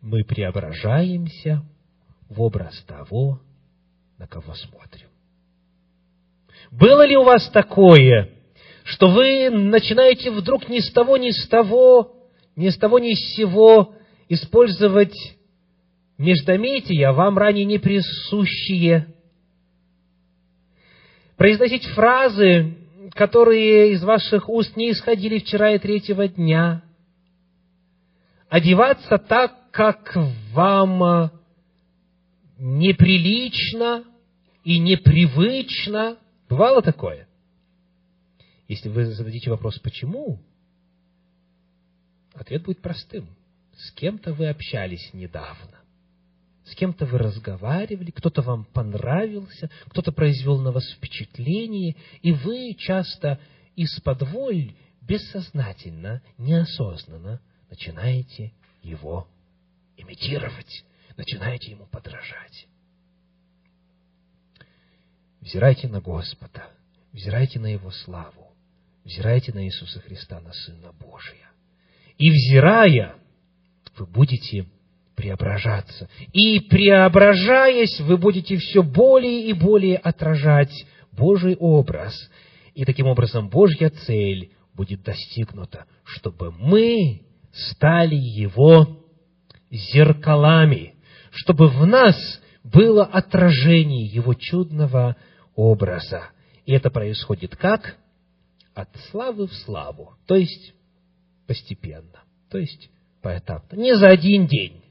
Мы 0.00 0.24
преображаемся 0.24 1.62
в 2.28 2.40
образ 2.40 2.82
того, 2.86 3.40
на 4.18 4.26
кого 4.26 4.54
смотрим. 4.54 5.08
Было 6.70 7.06
ли 7.06 7.16
у 7.16 7.24
вас 7.24 7.48
такое, 7.50 8.30
что 8.84 9.08
вы 9.08 9.50
начинаете 9.50 10.30
вдруг 10.30 10.68
ни 10.68 10.80
с 10.80 10.90
того, 10.92 11.16
ни 11.16 11.30
с 11.30 11.46
того, 11.48 12.16
ни 12.56 12.68
с 12.68 12.76
того, 12.76 12.98
ни 12.98 13.14
с 13.14 13.34
сего 13.34 13.94
использовать 14.28 15.16
междометия, 16.18 17.12
вам 17.12 17.38
ранее 17.38 17.64
не 17.64 17.78
присущие, 17.78 19.14
произносить 21.36 21.86
фразы, 21.88 22.76
которые 23.12 23.92
из 23.92 24.02
ваших 24.02 24.48
уст 24.48 24.76
не 24.76 24.92
исходили 24.92 25.38
вчера 25.38 25.72
и 25.72 25.78
третьего 25.78 26.28
дня, 26.28 26.82
одеваться 28.48 29.18
так, 29.18 29.70
как 29.70 30.16
вам 30.52 31.30
неприлично 32.58 34.04
и 34.62 34.78
непривычно. 34.78 36.16
Бывало 36.48 36.82
такое? 36.82 37.28
Если 38.68 38.88
вы 38.88 39.06
зададите 39.06 39.50
вопрос 39.50 39.78
«почему?», 39.80 40.40
ответ 42.34 42.62
будет 42.62 42.80
простым. 42.80 43.28
С 43.76 43.92
кем-то 43.92 44.32
вы 44.32 44.48
общались 44.48 45.12
недавно 45.12 45.84
с 46.64 46.74
кем-то 46.74 47.04
вы 47.04 47.18
разговаривали, 47.18 48.10
кто-то 48.10 48.42
вам 48.42 48.64
понравился, 48.64 49.70
кто-то 49.88 50.12
произвел 50.12 50.60
на 50.60 50.72
вас 50.72 50.84
впечатление, 50.92 51.94
и 52.22 52.32
вы 52.32 52.74
часто 52.78 53.38
из-под 53.76 54.22
воль, 54.30 54.74
бессознательно, 55.02 56.22
неосознанно 56.38 57.40
начинаете 57.68 58.52
его 58.82 59.28
имитировать, 59.96 60.84
начинаете 61.16 61.72
ему 61.72 61.86
подражать. 61.86 62.66
Взирайте 65.40 65.88
на 65.88 66.00
Господа, 66.00 66.70
взирайте 67.12 67.60
на 67.60 67.66
Его 67.66 67.90
славу, 67.90 68.52
взирайте 69.04 69.52
на 69.52 69.66
Иисуса 69.66 70.00
Христа, 70.00 70.40
на 70.40 70.52
Сына 70.54 70.92
Божия. 70.92 71.50
И 72.16 72.30
взирая, 72.30 73.16
вы 73.98 74.06
будете 74.06 74.66
преображаться. 75.14 76.08
И 76.32 76.60
преображаясь, 76.60 78.00
вы 78.00 78.16
будете 78.16 78.56
все 78.56 78.82
более 78.82 79.48
и 79.48 79.52
более 79.52 79.96
отражать 79.96 80.86
Божий 81.12 81.56
образ. 81.56 82.14
И 82.74 82.84
таким 82.84 83.06
образом 83.06 83.48
Божья 83.48 83.90
цель 83.90 84.50
будет 84.74 85.02
достигнута, 85.02 85.86
чтобы 86.04 86.50
мы 86.50 87.22
стали 87.52 88.16
Его 88.16 89.04
зеркалами, 89.70 90.94
чтобы 91.30 91.68
в 91.68 91.86
нас 91.86 92.16
было 92.64 93.04
отражение 93.04 94.04
Его 94.04 94.34
чудного 94.34 95.16
образа. 95.54 96.30
И 96.66 96.72
это 96.72 96.90
происходит 96.90 97.56
как? 97.56 97.96
От 98.74 98.88
славы 99.10 99.46
в 99.46 99.54
славу, 99.54 100.16
то 100.26 100.34
есть 100.34 100.74
постепенно, 101.46 102.24
то 102.50 102.58
есть 102.58 102.90
поэтапно, 103.24 103.76
не 103.76 103.96
за 103.96 104.08
один 104.08 104.46
день, 104.46 104.82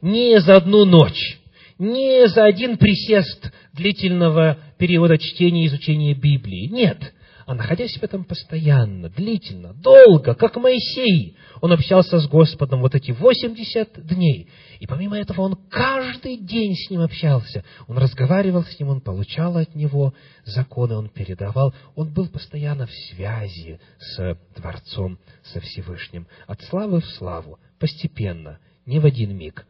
не 0.00 0.40
за 0.40 0.56
одну 0.56 0.84
ночь, 0.84 1.40
не 1.78 2.28
за 2.28 2.44
один 2.44 2.78
присест 2.78 3.52
длительного 3.72 4.56
периода 4.78 5.18
чтения 5.18 5.64
и 5.64 5.66
изучения 5.66 6.14
Библии. 6.14 6.68
Нет, 6.68 7.12
а 7.44 7.54
находясь 7.54 7.96
в 7.96 8.02
этом 8.02 8.24
постоянно, 8.24 9.08
длительно, 9.08 9.74
долго, 9.74 10.34
как 10.34 10.56
Моисей, 10.56 11.36
он 11.60 11.72
общался 11.72 12.18
с 12.18 12.28
Господом 12.28 12.82
вот 12.82 12.94
эти 12.94 13.10
80 13.10 14.06
дней. 14.06 14.48
И 14.80 14.86
помимо 14.86 15.18
этого 15.18 15.42
он 15.42 15.56
каждый 15.68 16.36
день 16.36 16.74
с 16.74 16.90
ним 16.90 17.00
общался. 17.00 17.64
Он 17.88 17.98
разговаривал 17.98 18.64
с 18.64 18.78
ним, 18.78 18.88
он 18.88 19.00
получал 19.00 19.56
от 19.56 19.74
него 19.74 20.14
законы, 20.44 20.94
он 20.94 21.08
передавал. 21.08 21.74
Он 21.94 22.12
был 22.12 22.28
постоянно 22.28 22.86
в 22.86 22.92
связи 22.92 23.78
с 23.98 24.36
Творцом, 24.54 25.18
со 25.44 25.60
Всевышним. 25.60 26.26
От 26.46 26.62
славы 26.62 27.00
в 27.00 27.06
славу, 27.06 27.58
постепенно, 27.82 28.60
не 28.86 29.00
в 29.00 29.04
один 29.04 29.36
миг, 29.36 29.66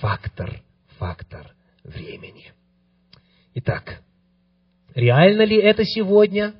фактор, 0.00 0.64
фактор 0.98 1.54
времени. 1.84 2.52
Итак, 3.54 4.02
реально 4.96 5.42
ли 5.42 5.56
это 5.56 5.84
сегодня? 5.84 6.54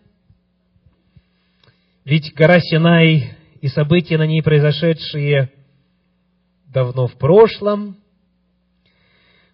Ведь 2.05 2.32
гора 2.34 2.61
Синай 2.61 3.37
и 3.61 3.66
события 3.66 4.16
на 4.16 4.28
ней 4.28 4.45
произошедшие 4.45 5.51
давно 6.72 7.09
в 7.09 7.18
прошлом, 7.18 7.97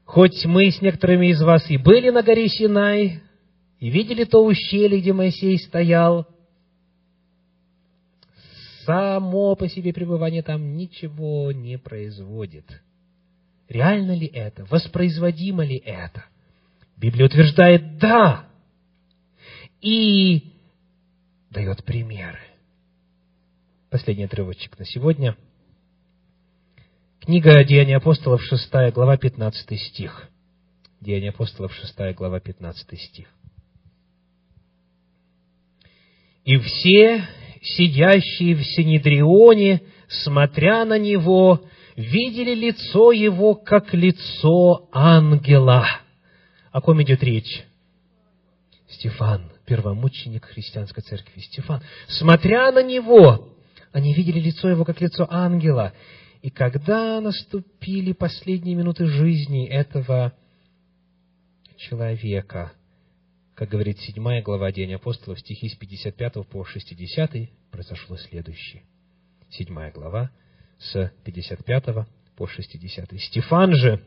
хоть 0.05 0.45
мы 0.45 0.71
с 0.71 0.83
некоторыми 0.83 1.29
из 1.29 1.41
вас 1.41 1.65
и 1.71 1.79
были 1.79 2.11
на 2.11 2.23
горе 2.23 2.47
Синай, 2.51 3.23
и 3.79 3.89
видели 3.89 4.25
то 4.25 4.45
ущелье, 4.45 5.01
где 5.01 5.15
Моисей 5.15 5.59
стоял, 5.59 6.27
само 8.85 9.57
по 9.57 9.69
себе 9.69 9.93
пребывание 9.93 10.43
там 10.43 10.77
ничего 10.77 11.53
не 11.53 11.79
производит– 11.79 12.83
Реально 13.73 14.13
ли 14.13 14.27
это? 14.27 14.67
Воспроизводимо 14.67 15.65
ли 15.65 15.77
это? 15.77 16.27
Библия 16.99 17.25
утверждает 17.25 17.97
«да» 17.97 18.47
и 19.81 20.53
дает 21.49 21.83
примеры. 21.83 22.39
Последний 23.89 24.25
отрывочек 24.25 24.79
на 24.79 24.85
сегодня. 24.85 25.39
Книга 27.21 27.65
Деяния 27.65 27.97
апостолов, 27.97 28.43
6 28.43 28.93
глава, 28.93 29.17
15 29.17 29.81
стих. 29.81 30.29
Деяния 31.01 31.31
апостолов, 31.31 31.73
6 31.73 32.15
глава, 32.15 32.41
15 32.41 33.01
стих. 33.01 33.29
«И 36.45 36.59
все, 36.59 37.25
сидящие 37.63 38.55
в 38.55 38.65
Синедрионе, 38.65 39.83
смотря 40.09 40.85
на 40.85 40.99
него, 40.99 41.63
видели 41.97 42.55
лицо 42.55 43.13
его, 43.13 43.55
как 43.55 43.95
лицо 43.95 44.89
ангела. 44.93 45.87
О 46.73 46.81
ком 46.81 47.03
идет 47.03 47.23
речь? 47.23 47.65
Стефан, 48.89 49.51
первомученик 49.67 50.45
христианской 50.45 51.03
церкви. 51.03 51.41
Стефан. 51.41 51.83
Смотря 52.09 52.73
на 52.73 52.83
него, 52.83 53.55
они 53.93 54.13
видели 54.13 54.41
лицо 54.41 54.69
его, 54.69 54.85
как 54.85 55.01
лицо 55.01 55.27
ангела. 55.31 55.93
И 56.43 56.51
когда 56.51 57.21
наступили 57.21 58.13
последние 58.13 58.75
минуты 58.75 59.07
жизни 59.07 59.67
этого 59.67 60.33
человека, 61.77 62.73
как 63.63 63.69
говорит 63.69 64.01
седьмая 64.01 64.43
глава 64.43 64.73
Деяния 64.73 64.97
апостолов, 64.97 65.39
стихи 65.39 65.69
с 65.69 65.77
55 65.77 66.49
по 66.49 66.65
60, 66.65 67.31
произошло 67.71 68.17
следующее. 68.17 68.83
Седьмая 69.51 69.93
глава, 69.93 70.33
с 70.81 71.13
55 71.23 71.85
по 72.35 72.49
60. 72.49 73.21
Стефан 73.21 73.77
же, 73.77 74.03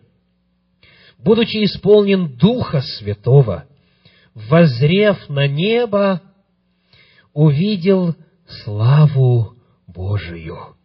будучи 1.18 1.64
исполнен 1.64 2.36
Духа 2.36 2.82
Святого, 2.82 3.66
возрев 4.34 5.30
на 5.30 5.48
небо, 5.48 6.22
увидел 7.32 8.14
славу 8.66 9.56
Божию 9.88 10.76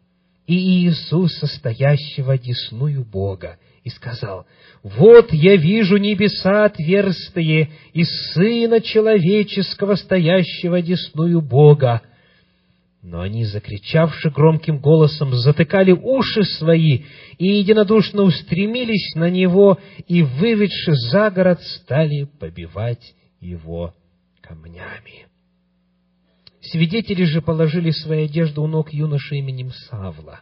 и 0.46 0.84
Иисуса, 0.84 1.48
стоящего 1.48 2.38
десную 2.38 3.04
Бога, 3.04 3.58
и 3.84 3.88
сказал, 3.88 4.46
«Вот 4.82 5.32
я 5.32 5.56
вижу 5.56 5.96
небеса 5.96 6.66
отверстые 6.66 7.70
и 7.92 8.04
Сына 8.04 8.80
Человеческого, 8.80 9.94
стоящего 9.94 10.82
десную 10.82 11.40
Бога». 11.40 12.02
Но 13.02 13.22
они, 13.22 13.46
закричавши 13.46 14.28
громким 14.28 14.78
голосом, 14.78 15.32
затыкали 15.32 15.92
уши 15.92 16.44
свои 16.44 17.04
и 17.38 17.46
единодушно 17.46 18.22
устремились 18.22 19.14
на 19.14 19.30
него 19.30 19.78
и, 20.06 20.22
выведши 20.22 20.92
за 20.92 21.30
город, 21.30 21.62
стали 21.62 22.24
побивать 22.38 23.14
его 23.40 23.94
камнями. 24.42 25.28
Свидетели 26.60 27.24
же 27.24 27.40
положили 27.40 27.90
свои 27.90 28.26
одежды 28.26 28.60
у 28.60 28.66
ног 28.66 28.92
юноши 28.92 29.36
именем 29.36 29.70
Савла 29.88 30.40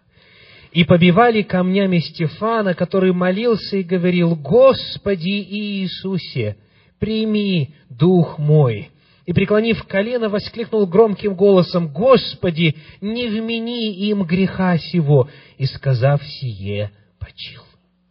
и 0.72 0.84
побивали 0.84 1.42
камнями 1.42 1.98
Стефана, 1.98 2.74
который 2.74 3.12
молился 3.12 3.76
и 3.78 3.82
говорил, 3.82 4.34
«Господи 4.36 5.28
Иисусе, 5.28 6.56
прими 6.98 7.74
дух 7.88 8.38
мой!» 8.38 8.90
И, 9.26 9.32
преклонив 9.32 9.84
колено, 9.84 10.28
воскликнул 10.28 10.86
громким 10.86 11.34
голосом, 11.34 11.88
«Господи, 11.88 12.76
не 13.00 13.28
вмени 13.28 13.92
им 14.08 14.22
греха 14.24 14.78
сего!» 14.78 15.28
И, 15.58 15.66
сказав 15.66 16.24
сие, 16.24 16.92
почил. 17.18 17.62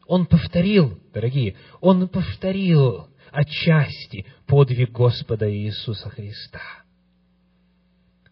Он 0.05 0.25
повторил, 0.25 0.99
дорогие, 1.13 1.55
он 1.81 2.07
повторил 2.07 3.07
отчасти 3.31 4.25
подвиг 4.45 4.91
Господа 4.91 5.51
Иисуса 5.51 6.09
Христа. 6.09 6.61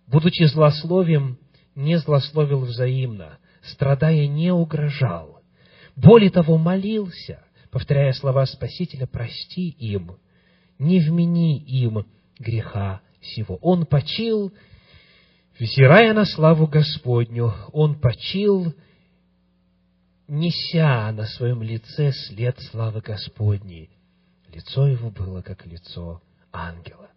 Будучи 0.07 0.43
злословием, 0.43 1.37
не 1.75 1.97
злословил 1.97 2.61
взаимно, 2.61 3.39
страдая, 3.71 4.27
не 4.27 4.51
угрожал. 4.51 5.41
Более 5.95 6.29
того, 6.29 6.57
молился, 6.57 7.43
повторяя 7.71 8.11
слова 8.13 8.45
Спасителя, 8.45 9.07
«Прости 9.07 9.69
им, 9.69 10.17
не 10.77 10.99
вмени 10.99 11.57
им 11.59 12.05
греха 12.39 13.01
сего». 13.21 13.57
Он 13.61 13.85
почил, 13.85 14.53
взирая 15.59 16.13
на 16.13 16.25
славу 16.25 16.67
Господню, 16.67 17.53
он 17.71 17.99
почил, 17.99 18.73
неся 20.27 21.11
на 21.11 21.25
своем 21.25 21.61
лице 21.61 22.11
след 22.11 22.59
славы 22.71 23.01
Господней. 23.01 23.89
Лицо 24.53 24.87
его 24.87 25.09
было, 25.09 25.41
как 25.41 25.65
лицо 25.65 26.21
ангела. 26.51 27.09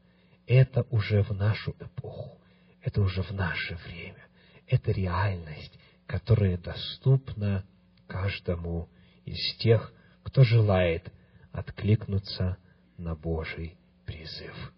Это 0.47 0.87
уже 0.91 1.23
в 1.23 1.33
нашу 1.33 1.75
эпоху, 1.79 2.41
это 2.83 3.03
уже 3.03 3.23
в 3.23 3.33
наше 3.33 3.79
время, 3.87 4.27
это 4.67 4.93
реальность, 4.93 5.79
которая 6.09 6.57
доступна 6.57 7.65
каждому 8.09 8.89
из 9.27 9.57
тех, 9.59 9.93
кто 10.25 10.43
желает 10.43 11.13
откликнуться 11.53 12.57
на 12.97 13.15
Божий 13.15 13.77
призыв. 14.07 14.73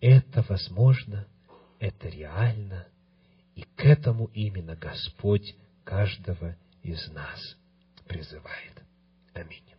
Это 0.00 0.44
возможно, 0.48 1.26
это 1.78 2.08
реально, 2.08 2.88
и 3.54 3.62
к 3.62 3.84
этому 3.84 4.26
именно 4.34 4.74
Господь 4.74 5.54
каждого 5.84 6.56
из 6.82 7.08
нас 7.12 7.56
призывает. 8.08 8.82
Аминь. 9.32 9.73